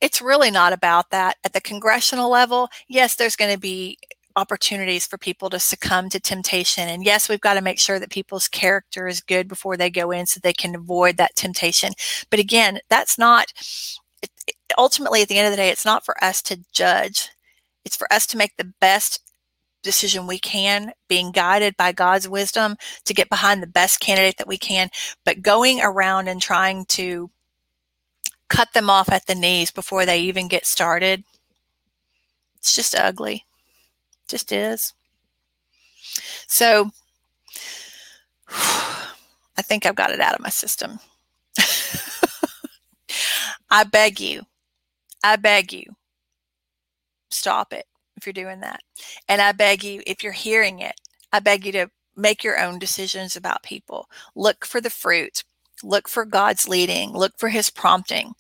it's 0.01 0.23
really 0.23 0.51
not 0.51 0.73
about 0.73 1.11
that. 1.11 1.37
At 1.45 1.53
the 1.53 1.61
congressional 1.61 2.31
level, 2.31 2.69
yes, 2.89 3.15
there's 3.17 3.37
going 3.37 3.53
to 3.53 3.61
be 3.61 3.99
opportunities 4.39 5.05
for 5.05 5.19
people 5.19 5.51
to 5.51 5.59
succumb 5.59 6.09
to 6.11 6.21
temptation. 6.21 6.89
And 6.89 7.05
yes, 7.05 7.29
we've 7.29 7.41
got 7.41 7.55
to 7.55 7.61
make 7.61 7.81
sure 7.81 7.99
that 7.99 8.11
people's 8.11 8.47
character 8.47 9.09
is 9.09 9.21
good 9.21 9.49
before 9.49 9.77
they 9.77 9.91
go 9.91 10.13
in 10.13 10.27
so 10.27 10.39
they 10.41 10.53
can 10.53 10.77
avoid 10.77 11.17
that 11.17 11.35
temptation. 11.35 11.93
But 12.31 12.39
again, 12.39 12.79
that's 12.89 13.19
not 13.19 13.53
ultimately 14.79 15.23
at 15.23 15.29
the 15.29 15.39
end 15.39 15.47
of 15.47 15.53
the 15.53 15.57
day, 15.57 15.71
it's 15.71 15.85
not 15.85 16.05
for 16.05 16.23
us 16.23 16.41
to 16.43 16.61
judge. 16.73 17.31
It's 17.85 17.97
for 17.97 18.11
us 18.13 18.27
to 18.29 18.37
make 18.37 18.57
the 18.57 18.73
best 18.81 19.21
decision 19.83 20.27
we 20.27 20.39
can, 20.39 20.93
being 21.09 21.33
guided 21.33 21.77
by 21.77 21.93
God's 21.93 22.29
wisdom 22.29 22.77
to 23.05 23.15
get 23.15 23.29
behind 23.29 23.63
the 23.63 23.67
best 23.67 24.01
candidate 24.01 24.37
that 24.39 24.49
we 24.49 24.59
can, 24.59 24.91
but 25.25 25.43
going 25.43 25.81
around 25.81 26.29
and 26.29 26.41
trying 26.41 26.85
to 26.87 27.31
cut 28.49 28.73
them 28.73 28.89
off 28.89 29.11
at 29.11 29.27
the 29.27 29.35
knees 29.35 29.71
before 29.71 30.07
they 30.07 30.21
even 30.21 30.49
get 30.49 30.67
started, 30.67 31.25
it's 32.57 32.75
just 32.75 32.95
ugly. 32.95 33.45
Just 34.29 34.53
is. 34.53 34.93
So 36.47 36.91
I 38.49 39.63
think 39.63 39.87
I've 39.87 39.95
got 39.97 40.11
it 40.11 40.21
out 40.21 40.35
of 40.35 40.41
my 40.41 40.51
system. 40.51 41.01
I 43.71 43.85
beg 43.85 44.21
you, 44.21 44.43
I 45.23 45.37
beg 45.37 45.73
you, 45.73 45.85
stop 47.31 47.73
it 47.73 47.87
if 48.17 48.27
you're 48.27 48.33
doing 48.33 48.61
that. 48.61 48.81
And 49.29 49.41
I 49.41 49.53
beg 49.53 49.85
you, 49.85 50.03
if 50.07 50.23
you're 50.23 50.33
hearing 50.33 50.81
it, 50.81 50.95
I 51.33 51.41
beg 51.41 51.67
you 51.67 51.73
to 51.73 51.91
make 52.17 52.43
your 52.43 52.61
own 52.61 52.79
decisions 52.79 53.37
about 53.37 53.63
people. 53.63 54.09
Look 54.35 54.65
for 54.65 54.81
the 54.81 54.91
fruit, 54.91 55.45
look 55.83 56.09
for 56.09 56.25
God's 56.25 56.69
leading, 56.69 57.13
look 57.13 57.33
for 57.39 57.49
his 57.49 57.71
prompting, 57.71 58.35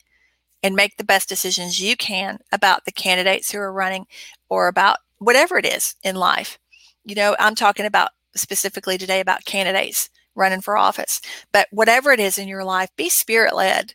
and 0.62 0.74
make 0.74 0.96
the 0.96 1.04
best 1.04 1.28
decisions 1.28 1.80
you 1.80 1.96
can 1.96 2.38
about 2.50 2.84
the 2.84 2.92
candidates 2.92 3.50
who 3.50 3.58
are 3.58 3.72
running 3.72 4.06
or 4.48 4.66
about 4.68 4.98
whatever 5.18 5.58
it 5.58 5.66
is 5.66 5.94
in 6.02 6.16
life. 6.16 6.58
You 7.04 7.14
know, 7.14 7.36
I'm 7.38 7.54
talking 7.54 7.86
about 7.86 8.10
specifically 8.34 8.98
today 8.98 9.20
about 9.20 9.44
candidates 9.44 10.10
running 10.34 10.60
for 10.60 10.76
office, 10.76 11.20
but 11.52 11.68
whatever 11.70 12.12
it 12.12 12.20
is 12.20 12.38
in 12.38 12.48
your 12.48 12.64
life, 12.64 12.90
be 12.96 13.08
spirit 13.08 13.54
led. 13.54 13.94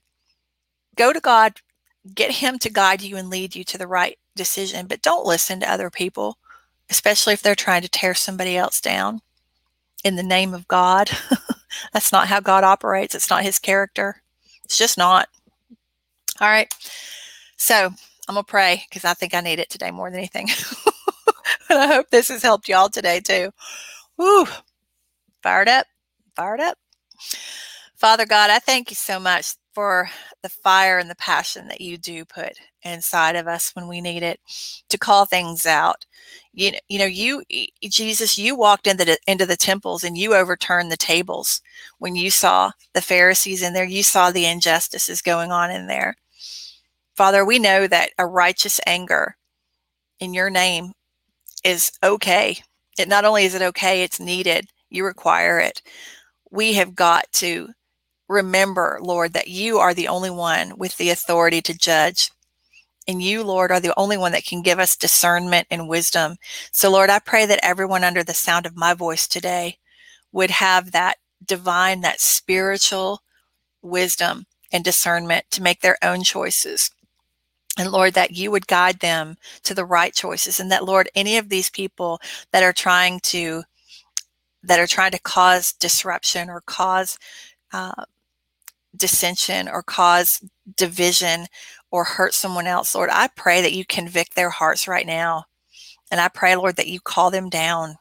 Go 0.96 1.14
to 1.14 1.20
God, 1.20 1.54
get 2.14 2.32
Him 2.32 2.60
to 2.60 2.70
guide 2.70 3.02
you 3.02 3.16
and 3.16 3.30
lead 3.30 3.56
you 3.56 3.64
to 3.66 3.78
the 3.78 3.88
right 3.88 4.18
decision, 4.36 4.88
but 4.88 5.02
don't 5.02 5.26
listen 5.26 5.60
to 5.60 5.72
other 5.72 5.90
people, 5.90 6.38
especially 6.90 7.34
if 7.34 7.42
they're 7.42 7.56
trying 7.56 7.82
to 7.84 7.90
tear 7.90 8.14
somebody 8.14 8.58
else 8.58 8.82
down 8.82 9.22
in 10.04 10.16
the 10.16 10.24
name 10.24 10.54
of 10.54 10.68
God. 10.68 11.10
That's 11.94 12.12
not 12.12 12.28
how 12.28 12.40
God 12.40 12.64
operates. 12.64 13.16
It's 13.16 13.30
not 13.30 13.44
his 13.44 13.60
character. 13.60 14.22
It's 14.66 14.78
just 14.78 14.98
not. 14.98 15.30
All 16.40 16.48
right. 16.48 16.74
So 17.58 17.86
I'm 18.28 18.36
going 18.36 18.44
to 18.44 18.50
pray 18.50 18.84
because 18.90 19.06
I 19.06 19.14
think 19.14 19.34
I 19.34 19.42
need 19.42 19.60
it 19.60 19.70
today 19.70 19.92
more 19.92 20.10
than 20.10 20.20
anything. 20.20 20.50
I 21.70 21.88
hope 21.88 22.10
this 22.10 22.30
has 22.30 22.44
helped 22.44 22.68
y'all 22.68 22.90
today 22.90 23.20
too. 23.20 23.52
Woo. 24.18 24.46
Fired 25.42 25.68
up. 25.68 25.88
Fired 26.36 26.60
up. 26.60 26.78
Father 27.96 28.26
God, 28.26 28.50
I 28.50 28.60
thank 28.60 28.90
you 28.90 28.96
so 28.96 29.20
much 29.20 29.56
for 29.74 30.10
the 30.42 30.50
fire 30.50 31.00
and 31.00 31.10
the 31.10 31.16
passion 31.16 31.68
that 31.68 31.82
you 31.82 31.98
do 31.98 32.26
put 32.26 32.54
inside 32.84 33.36
of 33.36 33.48
us 33.48 33.72
when 33.74 33.88
we 33.88 34.02
need 34.02 34.24
it 34.24 34.40
to 34.90 34.98
call 34.98 35.26
things 35.26 35.66
out. 35.66 36.06
You 36.54 36.74
know, 36.74 36.78
you 36.90 37.00
know, 37.00 37.06
you 37.06 37.44
Jesus, 37.84 38.38
you 38.38 38.56
walked 38.56 38.88
into 38.88 39.06
the 39.06 39.18
into 39.28 39.46
the 39.46 39.56
temples 39.56 40.04
and 40.04 40.18
you 40.18 40.36
overturned 40.36 40.92
the 40.92 40.98
tables 40.98 41.62
when 41.98 42.16
you 42.16 42.30
saw 42.30 42.72
the 42.94 43.02
Pharisees 43.02 43.64
in 43.64 43.74
there. 43.74 43.86
You 43.86 44.04
saw 44.04 44.32
the 44.32 44.46
injustices 44.46 45.22
going 45.22 45.52
on 45.52 45.72
in 45.72 45.88
there. 45.88 46.16
Father, 47.16 47.46
we 47.46 47.60
know 47.60 47.88
that 47.88 48.10
a 48.18 48.26
righteous 48.26 48.80
anger 48.86 49.38
in 50.20 50.34
your 50.34 50.50
name 50.50 50.94
is 51.64 51.92
okay. 52.04 52.58
It 53.00 53.08
not 53.10 53.26
only 53.26 53.46
is 53.46 53.56
it 53.56 53.62
okay, 53.62 54.04
it's 54.04 54.20
needed. 54.20 54.68
You 54.90 55.06
require 55.06 55.60
it. 55.60 55.82
We 56.52 56.74
have 56.74 56.96
got 56.96 57.32
to 57.34 57.70
remember, 58.30 59.00
Lord, 59.02 59.34
that 59.34 59.50
you 59.50 59.80
are 59.80 59.94
the 59.94 60.08
only 60.10 60.32
one 60.32 60.78
with 60.78 60.98
the 60.98 61.10
authority 61.12 61.62
to 61.64 61.74
judge 61.78 62.30
And 63.08 63.22
you, 63.22 63.44
Lord, 63.44 63.72
are 63.72 63.82
the 63.82 63.94
only 64.00 64.18
one 64.18 64.32
that 64.32 64.46
can 64.46 64.62
give 64.62 64.80
us 64.80 64.96
discernment 64.96 65.68
and 65.70 65.90
wisdom. 65.90 66.38
So, 66.72 66.90
Lord, 66.92 67.10
I 67.10 67.20
pray 67.20 67.46
that 67.46 67.60
everyone 67.64 68.04
under 68.04 68.24
the 68.24 68.34
sound 68.34 68.66
of 68.66 68.78
my 68.78 68.94
voice 68.94 69.28
today 69.28 69.78
would 70.32 70.52
have 70.52 70.92
that 70.92 71.18
divine, 71.46 72.02
that 72.02 72.22
spiritual 72.22 73.22
wisdom 73.82 74.46
and 74.72 74.84
discernment 74.84 75.46
to 75.52 75.64
make 75.64 75.82
their 75.82 75.98
own 76.04 76.24
choices. 76.24 76.92
And 77.78 77.92
Lord, 77.92 78.14
that 78.14 78.32
you 78.32 78.52
would 78.52 78.68
guide 78.68 79.00
them 79.00 79.38
to 79.64 79.74
the 79.74 79.86
right 79.86 80.14
choices. 80.14 80.60
And 80.60 80.72
that, 80.72 80.86
Lord, 80.86 81.10
any 81.16 81.38
of 81.38 81.50
these 81.50 81.70
people 81.70 82.20
that 82.52 82.64
are 82.64 82.74
trying 82.74 83.20
to 83.22 83.64
that 84.66 84.80
are 84.80 84.88
trying 84.88 85.12
to 85.12 85.20
cause 85.20 85.74
disruption 85.74 86.50
or 86.50 86.62
cause 86.62 87.18
uh, 87.74 88.06
dissension 88.96 89.68
or 89.68 89.84
cause 89.84 90.42
division 90.78 91.48
or 91.92 92.04
hurt 92.06 92.34
someone 92.34 92.68
else, 92.68 92.96
Lord, 92.96 93.10
I 93.12 93.28
pray 93.36 93.62
that 93.62 93.74
you 93.74 93.86
convict 93.86 94.36
their 94.36 94.50
hearts 94.50 94.88
right 94.88 95.06
now. 95.06 95.46
And 96.12 96.22
I 96.22 96.30
pray, 96.30 96.56
Lord, 96.56 96.78
that 96.78 96.88
you 96.88 97.02
call 97.02 97.32
them 97.32 97.50
down 97.50 97.98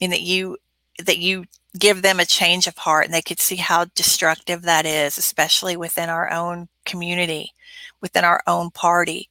and 0.00 0.12
that 0.12 0.22
you 0.22 0.56
that 0.98 1.18
you 1.18 1.44
give 1.78 2.02
them 2.02 2.20
a 2.20 2.24
change 2.24 2.66
of 2.66 2.78
heart 2.78 3.04
and 3.04 3.14
they 3.14 3.22
could 3.22 3.40
see 3.40 3.56
how 3.56 3.86
destructive 3.94 4.62
that 4.62 4.86
is, 4.86 5.18
especially 5.18 5.76
within 5.76 6.08
our 6.08 6.30
own 6.30 6.68
community, 6.84 7.52
within 8.00 8.24
our 8.24 8.42
own 8.46 8.70
party. 8.70 9.28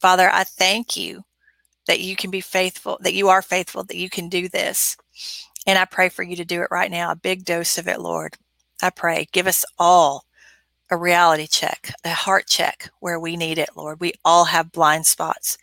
Father, 0.00 0.30
I 0.32 0.44
thank 0.44 0.96
you 0.96 1.24
that 1.86 2.00
you 2.00 2.16
can 2.16 2.30
be 2.30 2.40
faithful, 2.40 2.98
that 3.02 3.14
you 3.14 3.28
are 3.28 3.42
faithful, 3.42 3.84
that 3.84 3.96
you 3.96 4.08
can 4.08 4.28
do 4.28 4.48
this. 4.48 4.96
And 5.66 5.78
I 5.78 5.84
pray 5.84 6.08
for 6.08 6.22
you 6.22 6.36
to 6.36 6.44
do 6.44 6.62
it 6.62 6.68
right 6.70 6.90
now, 6.90 7.10
a 7.10 7.16
big 7.16 7.44
dose 7.44 7.78
of 7.78 7.88
it, 7.88 8.00
Lord. 8.00 8.36
I 8.82 8.90
pray, 8.90 9.28
give 9.32 9.46
us 9.46 9.64
all 9.78 10.24
a 10.90 10.96
reality 10.96 11.46
check, 11.46 11.94
a 12.04 12.10
heart 12.10 12.46
check 12.46 12.90
where 13.00 13.18
we 13.18 13.36
need 13.36 13.58
it, 13.58 13.70
Lord. 13.76 14.00
We 14.00 14.12
all 14.24 14.44
have 14.46 14.72
blind 14.72 15.06
spots. 15.06 15.56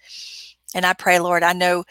And 0.74 0.86
I 0.86 0.94
pray, 0.94 1.20
Lord, 1.20 1.44
I 1.44 1.54
know 1.54 1.84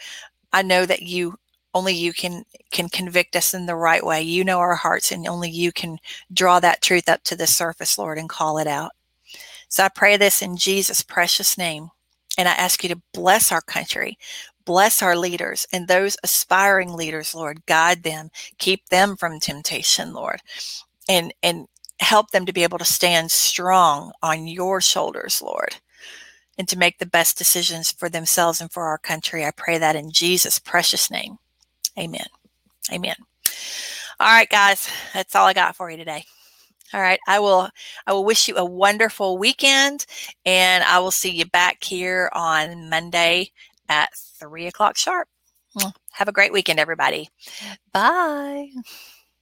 I 0.51 0.63
know 0.63 0.85
that 0.85 1.03
you 1.03 1.37
only 1.73 1.93
you 1.93 2.13
can 2.13 2.43
can 2.71 2.89
convict 2.89 3.35
us 3.35 3.53
in 3.53 3.65
the 3.65 3.75
right 3.75 4.05
way. 4.05 4.21
You 4.21 4.43
know 4.43 4.59
our 4.59 4.75
hearts 4.75 5.11
and 5.11 5.27
only 5.27 5.49
you 5.49 5.71
can 5.71 5.97
draw 6.33 6.59
that 6.59 6.81
truth 6.81 7.07
up 7.07 7.23
to 7.25 7.35
the 7.35 7.47
surface, 7.47 7.97
Lord, 7.97 8.17
and 8.17 8.29
call 8.29 8.57
it 8.57 8.67
out. 8.67 8.91
So 9.67 9.83
I 9.83 9.89
pray 9.89 10.17
this 10.17 10.41
in 10.41 10.57
Jesus' 10.57 11.01
precious 11.01 11.57
name. 11.57 11.89
And 12.37 12.47
I 12.47 12.53
ask 12.53 12.83
you 12.83 12.89
to 12.89 13.01
bless 13.13 13.51
our 13.51 13.61
country, 13.61 14.17
bless 14.63 15.01
our 15.01 15.17
leaders 15.17 15.67
and 15.73 15.87
those 15.87 16.15
aspiring 16.23 16.93
leaders, 16.93 17.35
Lord. 17.35 17.65
Guide 17.65 18.03
them, 18.03 18.29
keep 18.57 18.87
them 18.89 19.17
from 19.17 19.39
temptation, 19.39 20.13
Lord. 20.13 20.41
And 21.07 21.33
and 21.43 21.67
help 21.99 22.31
them 22.31 22.45
to 22.45 22.53
be 22.53 22.63
able 22.63 22.77
to 22.77 22.85
stand 22.85 23.29
strong 23.29 24.13
on 24.23 24.47
your 24.47 24.79
shoulders, 24.79 25.41
Lord. 25.41 25.75
And 26.57 26.67
to 26.69 26.77
make 26.77 26.97
the 26.97 27.05
best 27.05 27.37
decisions 27.37 27.91
for 27.91 28.09
themselves 28.09 28.61
and 28.61 28.71
for 28.71 28.83
our 28.83 28.97
country. 28.97 29.45
I 29.45 29.51
pray 29.51 29.77
that 29.77 29.95
in 29.95 30.11
Jesus' 30.11 30.59
precious 30.59 31.11
name. 31.11 31.39
Amen. 31.99 32.25
Amen. 32.91 33.15
All 34.19 34.27
right, 34.27 34.49
guys, 34.49 34.89
that's 35.13 35.35
all 35.35 35.45
I 35.47 35.53
got 35.53 35.75
for 35.75 35.89
you 35.89 35.97
today. 35.97 36.25
All 36.93 37.01
right, 37.01 37.19
I 37.27 37.39
will 37.39 37.69
I 38.07 38.13
will 38.13 38.25
wish 38.25 38.47
you 38.47 38.57
a 38.57 38.65
wonderful 38.65 39.37
weekend, 39.37 40.05
and 40.45 40.83
I 40.83 40.99
will 40.99 41.11
see 41.11 41.29
you 41.29 41.45
back 41.45 41.83
here 41.83 42.31
on 42.33 42.89
Monday 42.89 43.51
at 43.87 44.09
three 44.15 44.65
o'clock 44.65 44.97
sharp. 44.97 45.27
Have 46.13 46.27
a 46.27 46.33
great 46.33 46.51
weekend, 46.51 46.79
everybody. 46.79 47.29
Bye. 47.93 48.69